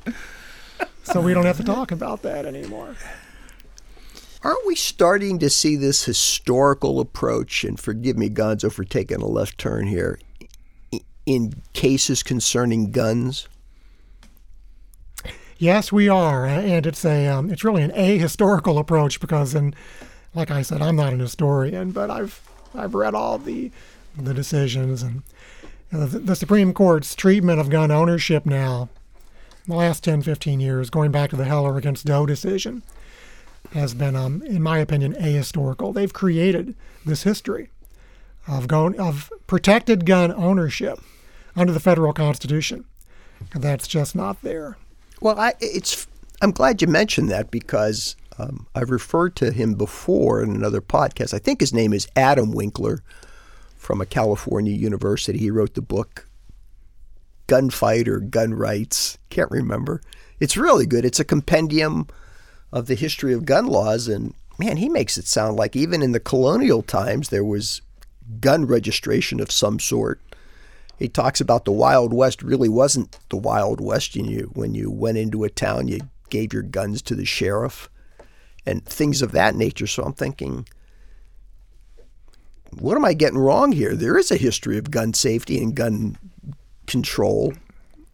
[1.03, 2.97] so we don't have to talk about that anymore.
[4.43, 9.27] Aren't we starting to see this historical approach, and forgive me, Gonzo, for taking a
[9.27, 10.19] left turn here,
[11.25, 13.47] in cases concerning guns?
[15.65, 19.75] Yes, we are, and it's a um, it's really an ahistorical approach because, and
[20.35, 22.39] like I said, I'm not an historian, but I've
[22.75, 23.71] I've read all the
[24.15, 25.23] the decisions and
[25.91, 28.89] the, the Supreme Court's treatment of gun ownership now,
[29.65, 32.83] the last 10, 15 years, going back to the Heller against Doe decision,
[33.73, 35.95] has been, um, in my opinion, ahistorical.
[35.95, 37.71] They've created this history
[38.47, 40.99] of gun, of protected gun ownership
[41.55, 42.85] under the federal constitution.
[43.51, 44.77] And that's just not there.
[45.21, 46.07] Well, I, it's
[46.41, 51.33] I'm glad you mentioned that because um, I've referred to him before in another podcast.
[51.33, 53.01] I think his name is Adam Winkler
[53.77, 55.39] from a California university.
[55.39, 56.27] He wrote the book
[57.47, 59.17] Gunfight or Gun Rights.
[59.29, 60.01] Can't remember.
[60.39, 61.05] It's really good.
[61.05, 62.07] It's a compendium
[62.71, 64.07] of the history of gun laws.
[64.07, 67.81] And man, he makes it sound like even in the colonial times there was
[68.41, 70.19] gun registration of some sort.
[70.97, 74.15] He talks about the Wild West really wasn't the Wild West.
[74.15, 77.89] You, when you went into a town, you gave your guns to the sheriff
[78.65, 79.87] and things of that nature.
[79.87, 80.67] So I'm thinking,
[82.71, 83.95] what am I getting wrong here?
[83.95, 86.17] There is a history of gun safety and gun
[86.87, 87.53] control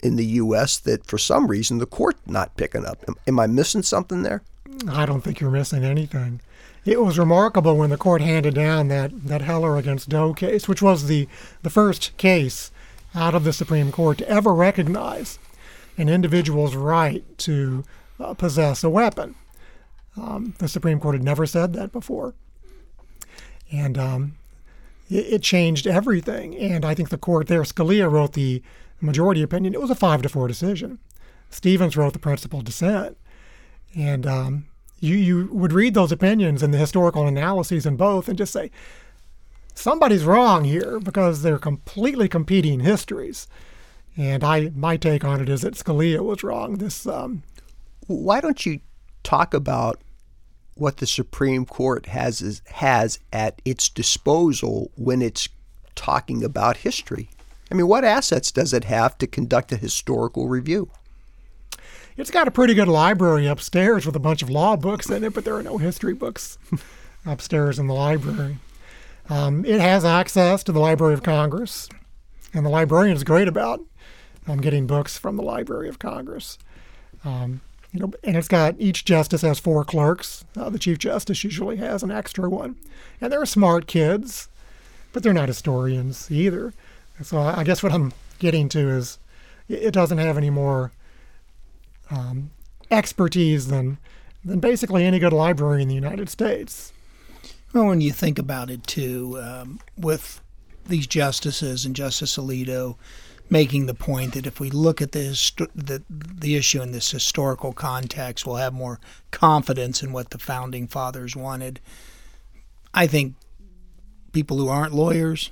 [0.02, 0.78] in the U.S.
[0.78, 3.04] that for some reason the court not picking up.
[3.06, 4.42] Am, am I missing something there?
[4.88, 6.40] I don't think you're missing anything.
[6.84, 10.82] It was remarkable when the court handed down that, that Heller against Doe case, which
[10.82, 11.28] was the,
[11.62, 12.72] the first case
[13.14, 15.38] out of the Supreme Court to ever recognize
[15.96, 17.84] an individual's right to
[18.18, 19.36] uh, possess a weapon.
[20.16, 22.34] Um, the Supreme Court had never said that before.
[23.70, 24.34] And um,
[25.08, 26.56] it, it, changed everything.
[26.56, 28.62] And I think the court there, Scalia wrote the
[29.00, 29.74] majority opinion.
[29.74, 30.98] It was a five to four decision.
[31.48, 33.16] Stevens wrote the principal dissent.
[33.94, 34.66] And um,
[35.02, 38.70] you, you would read those opinions and the historical analyses in both and just say,
[39.74, 43.48] somebody's wrong here because they're completely competing histories.
[44.16, 46.76] And I, my take on it is that Scalia was wrong.
[46.76, 47.42] This, um,
[48.06, 48.80] why don't you
[49.24, 50.00] talk about
[50.74, 55.48] what the Supreme Court has has at its disposal when it's
[55.94, 57.28] talking about history.
[57.70, 60.90] I mean, what assets does it have to conduct a historical review?
[62.16, 65.32] It's got a pretty good library upstairs with a bunch of law books in it,
[65.32, 66.58] but there are no history books
[67.26, 68.58] upstairs in the library.
[69.30, 71.88] Um, it has access to the Library of Congress,
[72.52, 73.80] and the librarian is great about
[74.46, 76.58] um, getting books from the Library of Congress.
[77.24, 77.60] Um,
[77.92, 80.44] you know, and it's got each justice has four clerks.
[80.56, 82.76] Uh, the chief justice usually has an extra one,
[83.20, 84.48] and they're smart kids,
[85.12, 86.74] but they're not historians either.
[87.22, 89.18] So I guess what I'm getting to is
[89.68, 90.90] it doesn't have any more
[92.12, 92.50] um,
[92.90, 93.98] expertise than
[94.44, 96.92] than basically any good library in the United States.
[97.72, 100.40] Well, when you think about it too, um, with
[100.86, 102.96] these justices and Justice Alito
[103.48, 107.72] making the point that if we look at the, the, the issue in this historical
[107.72, 108.98] context, we'll have more
[109.30, 111.78] confidence in what the founding fathers wanted.
[112.94, 113.34] I think
[114.32, 115.50] people who aren't lawyers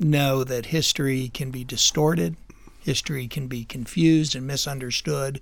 [0.00, 2.36] know that history can be distorted,
[2.82, 5.40] history can be confused and misunderstood.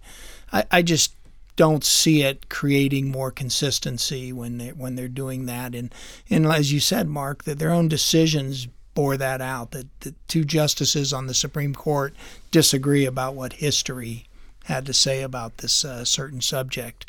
[0.53, 1.15] I, I just
[1.57, 5.95] don't see it creating more consistency when they when they're doing that and
[6.31, 10.45] and as you said Mark that their own decisions bore that out that the two
[10.45, 12.15] justices on the Supreme Court
[12.51, 14.27] disagree about what history
[14.65, 17.07] had to say about this uh, certain subject.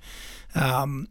[0.55, 1.07] Um,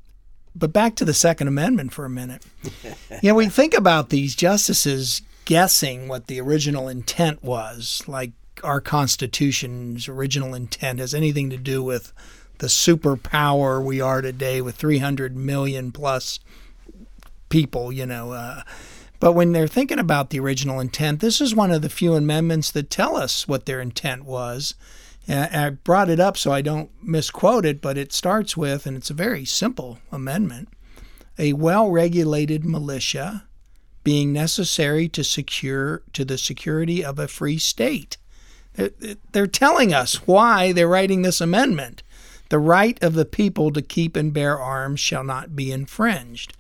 [0.54, 2.44] but back to the Second Amendment for a minute.
[2.84, 8.32] you yeah, we think about these justices guessing what the original intent was, like
[8.64, 12.12] our Constitution's original intent has anything to do with
[12.58, 16.40] the superpower we are today with 300 million plus
[17.48, 18.32] people, you know.
[18.32, 18.62] Uh,
[19.18, 22.70] but when they're thinking about the original intent, this is one of the few amendments
[22.70, 24.74] that tell us what their intent was.
[25.28, 28.96] And I brought it up so I don't misquote it, but it starts with, and
[28.96, 30.68] it's a very simple amendment
[31.40, 33.44] a well regulated militia
[34.04, 38.18] being necessary to secure to the security of a free state.
[39.32, 42.02] They're telling us why they're writing this amendment.
[42.48, 46.56] The right of the people to keep and bear arms shall not be infringed.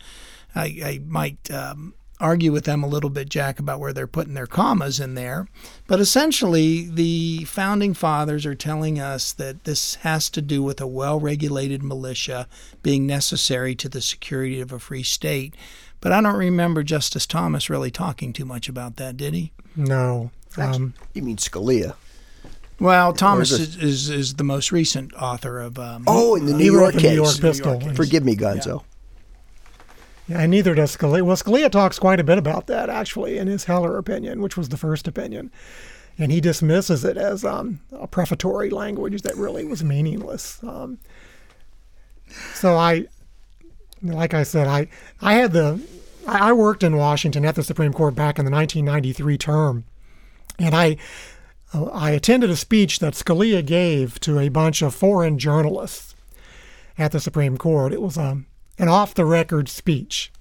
[0.54, 4.34] I, I might um, argue with them a little bit, Jack, about where they're putting
[4.34, 5.48] their commas in there.
[5.86, 10.86] But essentially, the founding fathers are telling us that this has to do with a
[10.86, 12.46] well regulated militia
[12.82, 15.54] being necessary to the security of a free state.
[16.00, 19.52] But I don't remember Justice Thomas really talking too much about that, did he?
[19.76, 20.30] No.
[20.56, 21.94] Um, you mean Scalia?
[22.80, 25.78] Well, Thomas is, is, is the most recent author of.
[25.78, 27.02] Um, oh, in the New York case.
[27.02, 27.78] New York Pistol.
[27.78, 28.82] New York Forgive me, Gonzo.
[30.26, 30.36] Yeah.
[30.36, 30.42] yeah.
[30.42, 31.22] and neither does Scalia.
[31.22, 34.70] Well, Scalia talks quite a bit about that actually in his Heller opinion, which was
[34.70, 35.52] the first opinion,
[36.18, 40.58] and he dismisses it as um, a prefatory language that really was meaningless.
[40.62, 40.98] Um,
[42.54, 43.06] so I,
[44.02, 44.88] like I said, I
[45.20, 45.80] I had the
[46.26, 49.84] I worked in Washington at the Supreme Court back in the 1993 term,
[50.58, 50.96] and I
[51.72, 56.14] I attended a speech that Scalia gave to a bunch of foreign journalists
[56.98, 57.92] at the Supreme Court.
[57.92, 58.46] It was a, um,
[58.78, 60.32] an off the record speech.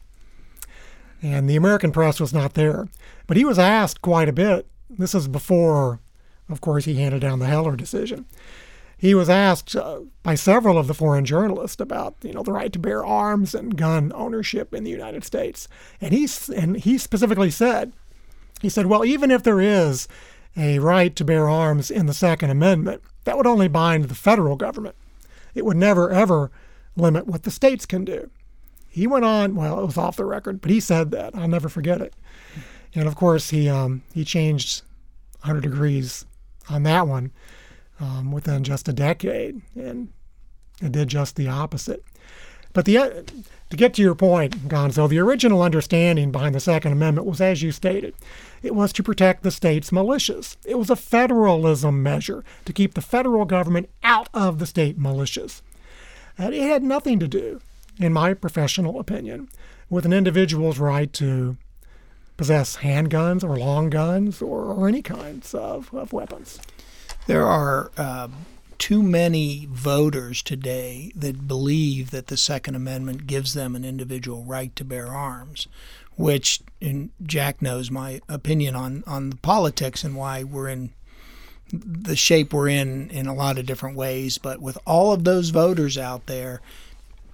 [1.22, 2.88] And the American press was not there.
[3.28, 4.66] But he was asked quite a bit.
[4.90, 6.00] This is before,
[6.48, 8.26] of course, he handed down the Heller decision.
[8.98, 12.74] He was asked uh, by several of the foreign journalists about, you know, the right
[12.74, 15.68] to bear arms and gun ownership in the United States.
[16.02, 17.94] And he, and he specifically said,
[18.62, 20.08] he said, well, even if there is
[20.60, 24.56] a right to bear arms in the Second Amendment, that would only bind the federal
[24.56, 24.96] government.
[25.56, 26.52] It would never, ever
[26.96, 28.30] limit what the states can do.
[28.90, 31.36] He went on, well, it was off the record, but he said that.
[31.36, 32.14] I'll never forget it.
[32.94, 34.82] And of course, he, um, he changed
[35.42, 36.26] 100 degrees
[36.70, 37.32] on that one
[38.00, 40.10] um, within just a decade, and
[40.82, 42.04] it did just the opposite.
[42.74, 43.26] But the
[43.70, 47.62] to get to your point, Gonzo, the original understanding behind the Second Amendment was as
[47.62, 48.14] you stated.
[48.62, 50.58] It was to protect the state's militias.
[50.66, 55.62] It was a federalism measure to keep the federal government out of the state militias.
[56.38, 57.62] And it had nothing to do,
[57.98, 59.50] in my professional opinion,
[59.90, 61.58] with an individual's right to
[62.38, 66.60] possess handguns or long guns or, or any kinds of, of weapons.
[67.28, 68.30] There are uh,
[68.78, 74.74] too many voters today that believe that the Second Amendment gives them an individual right
[74.78, 75.68] to bear arms,
[76.20, 80.92] which and Jack knows my opinion on on the politics and why we're in
[81.72, 84.38] the shape we're in in a lot of different ways.
[84.38, 86.60] But with all of those voters out there,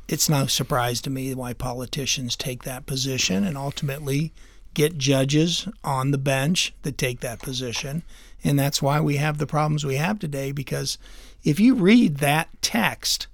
[0.08, 4.32] it's no surprise to me why politicians take that position and ultimately
[4.76, 8.04] get judges on the bench that take that position.
[8.44, 11.00] And that's why we have the problems we have today because
[11.44, 13.26] if you read that text,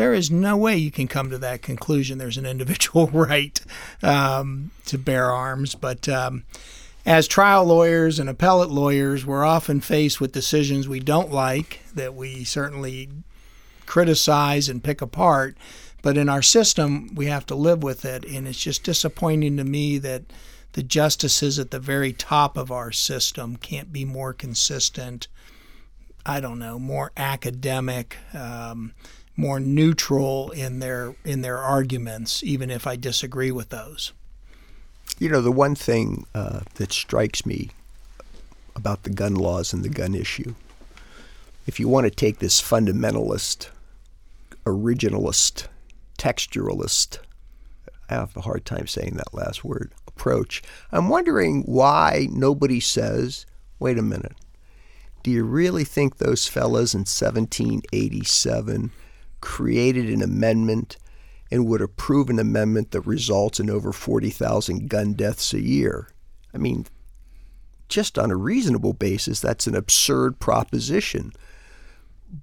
[0.00, 2.16] there is no way you can come to that conclusion.
[2.16, 3.60] There's an individual right
[4.02, 5.74] um, to bear arms.
[5.74, 6.44] But um,
[7.04, 12.14] as trial lawyers and appellate lawyers, we're often faced with decisions we don't like, that
[12.14, 13.10] we certainly
[13.84, 15.58] criticize and pick apart.
[16.00, 18.24] But in our system, we have to live with it.
[18.24, 20.22] And it's just disappointing to me that
[20.72, 25.28] the justices at the very top of our system can't be more consistent
[26.26, 28.92] I don't know, more academic, um,
[29.40, 34.12] more neutral in their in their arguments, even if I disagree with those.
[35.18, 37.70] You know, the one thing uh, that strikes me
[38.76, 40.54] about the gun laws and the gun issue,
[41.66, 43.68] if you want to take this fundamentalist,
[44.64, 45.66] originalist,
[46.18, 47.18] textualist,
[48.08, 50.62] I have a hard time saying that last word, approach,
[50.92, 53.46] I'm wondering why nobody says,
[53.78, 54.36] wait a minute,
[55.22, 58.90] do you really think those fellas in 1787
[59.40, 60.96] created an amendment
[61.50, 66.08] and would approve an amendment that results in over 40,000 gun deaths a year?
[66.54, 66.86] I mean,
[67.88, 71.32] just on a reasonable basis, that's an absurd proposition.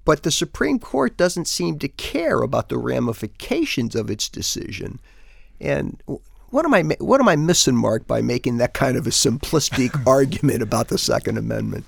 [0.04, 5.00] But the Supreme Court doesn't seem to care about the ramifications of its decision.
[5.60, 6.02] And
[6.50, 10.06] what am I what am I missing, Mark, by making that kind of a simplistic
[10.06, 11.84] argument about the Second Amendment?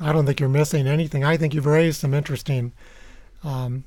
[0.00, 1.24] I don't think you're missing anything.
[1.24, 2.72] I think you've raised some interesting
[3.42, 3.84] um,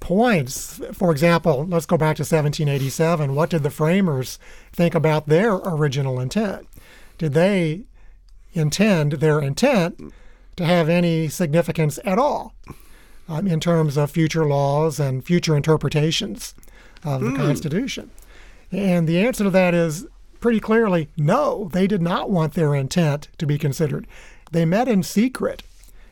[0.00, 0.80] points.
[0.92, 3.34] For example, let's go back to 1787.
[3.34, 4.38] What did the framers
[4.72, 6.66] think about their original intent?
[7.18, 7.82] Did they
[8.52, 10.12] intend their intent
[10.56, 12.54] to have any significance at all
[13.28, 16.54] um, in terms of future laws and future interpretations
[17.04, 17.36] of the mm.
[17.36, 18.10] Constitution?
[18.72, 20.06] And the answer to that is
[20.40, 24.06] pretty clearly no, they did not want their intent to be considered.
[24.50, 25.62] They met in secret.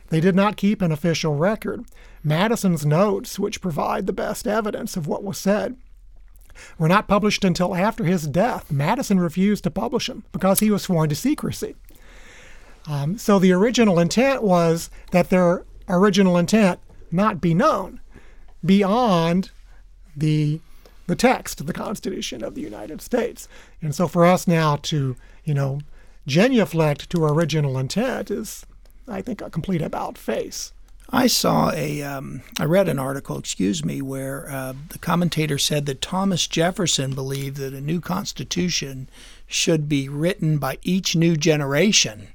[0.09, 1.85] They did not keep an official record.
[2.23, 5.77] Madison's notes, which provide the best evidence of what was said,
[6.77, 8.71] were not published until after his death.
[8.71, 11.75] Madison refused to publish them because he was sworn to secrecy.
[12.87, 16.79] Um, so the original intent was that their original intent
[17.11, 18.01] not be known
[18.65, 19.51] beyond
[20.15, 20.59] the
[21.07, 23.47] the text of the Constitution of the United States.
[23.81, 25.79] And so for us now to, you know,
[26.27, 28.63] genuflect to original intent is,
[29.07, 30.71] I think, a complete about face.
[31.11, 35.87] I saw a, um, I read an article, excuse me, where uh, the commentator said
[35.87, 39.09] that Thomas Jefferson believed that a new constitution
[39.47, 42.27] should be written by each new generation.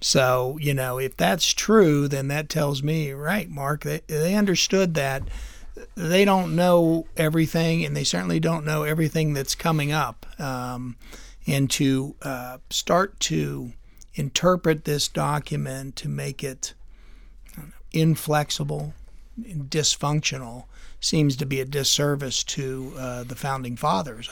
[0.00, 4.94] So, you know, if that's true, then that tells me, right, Mark, they, they understood
[4.94, 5.24] that
[5.96, 10.24] they don't know everything, and they certainly don't know everything that's coming up.
[10.40, 10.96] Um,
[11.48, 13.72] and to uh, start to
[14.14, 16.74] interpret this document to make it
[17.92, 18.94] inflexible
[19.40, 20.64] dysfunctional
[21.00, 24.28] seems to be a disservice to uh, the founding fathers,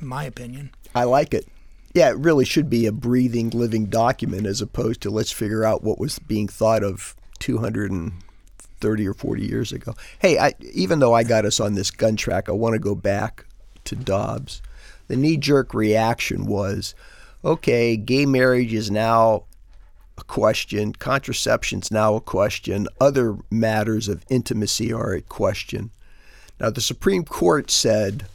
[0.00, 0.70] in my opinion.
[0.94, 1.46] I like it.
[1.92, 5.82] Yeah, it really should be a breathing, living document as opposed to let's figure out
[5.82, 9.94] what was being thought of 230 or 40 years ago.
[10.18, 12.94] Hey, I, even though I got us on this gun track, I want to go
[12.94, 13.46] back
[13.84, 14.60] to Dobbs.
[15.08, 16.94] The knee jerk reaction was
[17.44, 19.44] okay, gay marriage is now
[20.18, 25.90] a question, contraception's now a question, other matters of intimacy are a question.
[26.58, 28.26] Now, the Supreme Court said,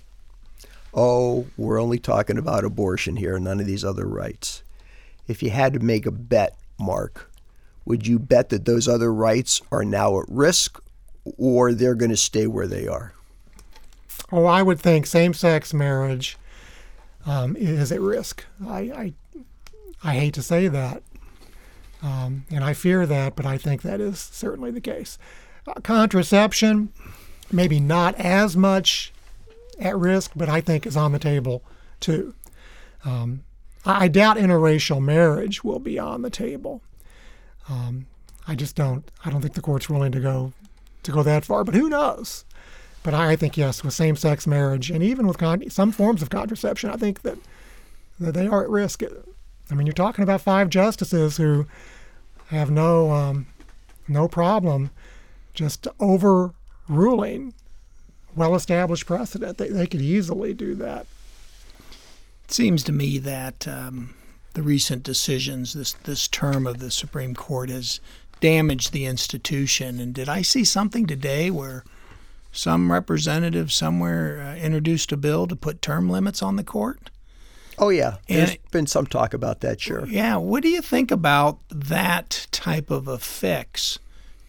[0.94, 4.64] oh, we're only talking about abortion here, none of these other rights.
[5.28, 7.32] If you had to make a bet, Mark,
[7.86, 10.82] would you bet that those other rights are now at risk
[11.38, 13.14] or they're going to stay where they are?
[14.32, 16.38] Oh, I would think same sex marriage
[17.26, 18.46] um, is at risk.
[18.66, 19.14] I, I,
[20.04, 21.04] I hate to say that,
[22.02, 25.18] um, and I fear that, but I think that is certainly the case.
[25.68, 26.92] Uh, contraception,
[27.52, 29.14] maybe not as much
[29.80, 31.64] at risk, but I think is on the table
[32.00, 32.34] too.
[33.06, 33.44] Um,
[33.86, 36.82] I doubt interracial marriage will be on the table.
[37.70, 38.08] Um,
[38.48, 39.10] I just don't.
[39.24, 40.54] I don't think the court's willing to go
[41.04, 41.64] to go that far.
[41.64, 42.46] But who knows?
[43.04, 46.92] But I think yes, with same-sex marriage and even with con- some forms of contraception,
[46.92, 47.38] I think that
[48.20, 49.02] that they are at risk.
[49.72, 51.66] I mean, you're talking about five justices who
[52.48, 53.48] have no um,
[54.08, 54.92] no problem
[55.54, 57.54] just overruling
[58.36, 59.58] well-established precedent.
[59.58, 61.06] They they could easily do that.
[62.46, 64.14] It seems to me that um,
[64.54, 68.02] the recent decisions, this this term of the Supreme Court, has
[68.42, 70.00] damaged the institution.
[70.00, 71.86] And did I see something today where
[72.52, 77.10] some representative somewhere uh, introduced a bill to put term limits on the court?
[77.78, 79.82] Oh yeah, there's and, been some talk about that.
[79.82, 80.06] Sure.
[80.06, 80.38] Yeah.
[80.38, 84.00] What do you think about that type of a fix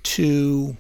[0.05, 0.77] to?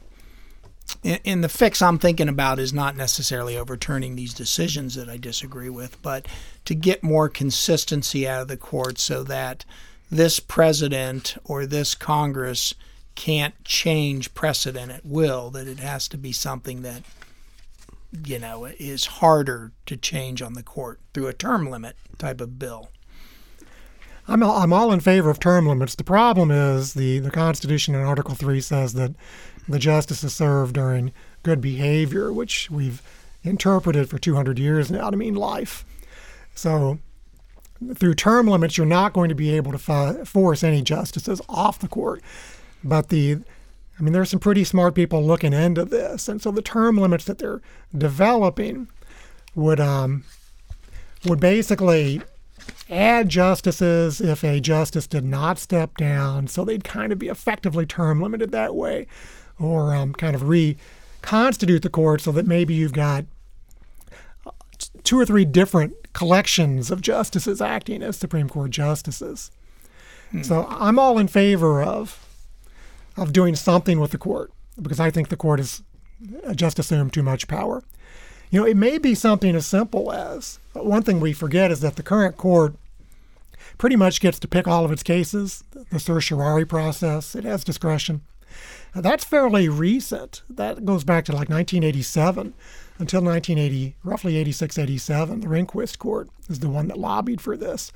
[1.04, 5.70] And the fix I'm thinking about is not necessarily overturning these decisions that I disagree
[5.70, 6.26] with, but
[6.66, 9.64] to get more consistency out of the court so that
[10.10, 12.74] this president or this Congress
[13.14, 17.02] can't change precedent at will, that it has to be something that,
[18.24, 22.58] you know, is harder to change on the court through a term limit type of
[22.58, 22.90] bill.
[24.28, 25.94] I'm all, I'm all in favor of term limits.
[25.94, 29.14] The problem is the, the Constitution in Article 3 says that
[29.68, 33.02] the justices serve during good behavior, which we've
[33.42, 35.84] interpreted for 200 years now to mean life.
[36.54, 36.98] So,
[37.94, 41.80] through term limits, you're not going to be able to fi- force any justices off
[41.80, 42.22] the court.
[42.84, 43.38] But the,
[44.02, 47.24] I mean, there's some pretty smart people looking into this, and so the term limits
[47.26, 47.62] that they're
[47.96, 48.88] developing
[49.54, 50.24] would um,
[51.24, 52.20] would basically
[52.90, 57.86] add justices if a justice did not step down, so they'd kind of be effectively
[57.86, 59.06] term limited that way,
[59.60, 63.24] or um, kind of reconstitute the court so that maybe you've got
[65.04, 69.52] two or three different collections of justices acting as Supreme Court justices.
[70.32, 70.42] Hmm.
[70.42, 72.21] So I'm all in favor of
[73.16, 75.82] of doing something with the court because I think the court has
[76.54, 77.82] just assumed too much power.
[78.50, 81.96] You know, it may be something as simple as one thing we forget is that
[81.96, 82.74] the current court
[83.78, 88.22] pretty much gets to pick all of its cases, the certiorari process, it has discretion.
[88.94, 90.42] Now, that's fairly recent.
[90.50, 92.52] That goes back to like 1987
[92.98, 95.40] until 1980, roughly 86, 87.
[95.40, 97.90] The Rehnquist Court is the one that lobbied for this.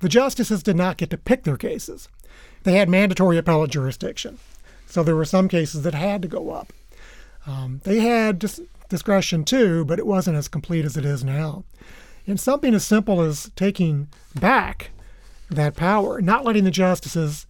[0.00, 2.08] The justices did not get to pick their cases.
[2.64, 4.38] They had mandatory appellate jurisdiction.
[4.92, 6.70] So there were some cases that had to go up.
[7.46, 11.64] Um, they had dis- discretion too, but it wasn't as complete as it is now.
[12.26, 14.90] And something as simple as taking back
[15.48, 17.46] that power, not letting the justices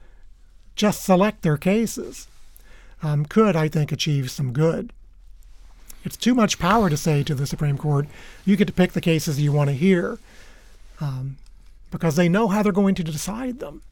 [0.76, 2.28] just select their cases,
[3.03, 4.93] um, could, I think, achieve some good.
[6.05, 8.07] It's too much power to say to the Supreme Court,
[8.45, 10.20] you get to pick the cases you want to hear,
[11.01, 11.38] um,
[11.90, 13.82] because they know how they're going to decide them.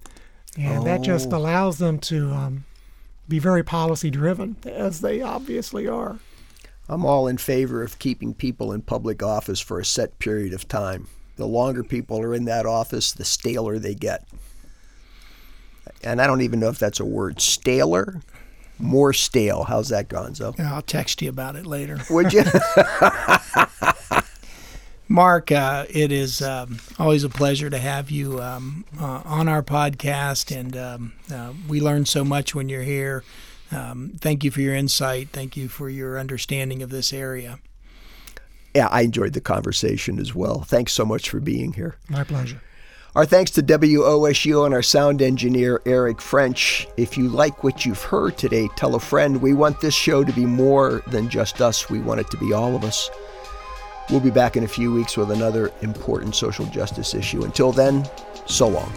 [0.56, 0.84] And oh.
[0.84, 1.36] that just oh.
[1.36, 2.64] allows them to um,
[3.30, 6.18] be very policy driven, as they obviously are.
[6.88, 10.68] I'm all in favor of keeping people in public office for a set period of
[10.68, 11.06] time.
[11.36, 14.26] The longer people are in that office, the staler they get.
[16.02, 17.40] And I don't even know if that's a word.
[17.40, 18.20] Staler?
[18.78, 19.64] More stale.
[19.64, 20.58] How's that, Gonzo?
[20.58, 21.98] Yeah, I'll text you about it later.
[22.10, 22.42] Would you?
[25.10, 29.60] Mark, uh, it is um, always a pleasure to have you um, uh, on our
[29.60, 33.24] podcast, and um, uh, we learn so much when you're here.
[33.72, 35.30] Um, thank you for your insight.
[35.32, 37.58] Thank you for your understanding of this area.
[38.72, 40.60] Yeah, I enjoyed the conversation as well.
[40.60, 41.96] Thanks so much for being here.
[42.08, 42.62] My pleasure.
[43.16, 46.86] Our thanks to WOSU and our sound engineer, Eric French.
[46.96, 49.42] If you like what you've heard today, tell a friend.
[49.42, 52.52] We want this show to be more than just us, we want it to be
[52.52, 53.10] all of us.
[54.10, 57.44] We'll be back in a few weeks with another important social justice issue.
[57.44, 58.08] Until then,
[58.46, 58.92] so long.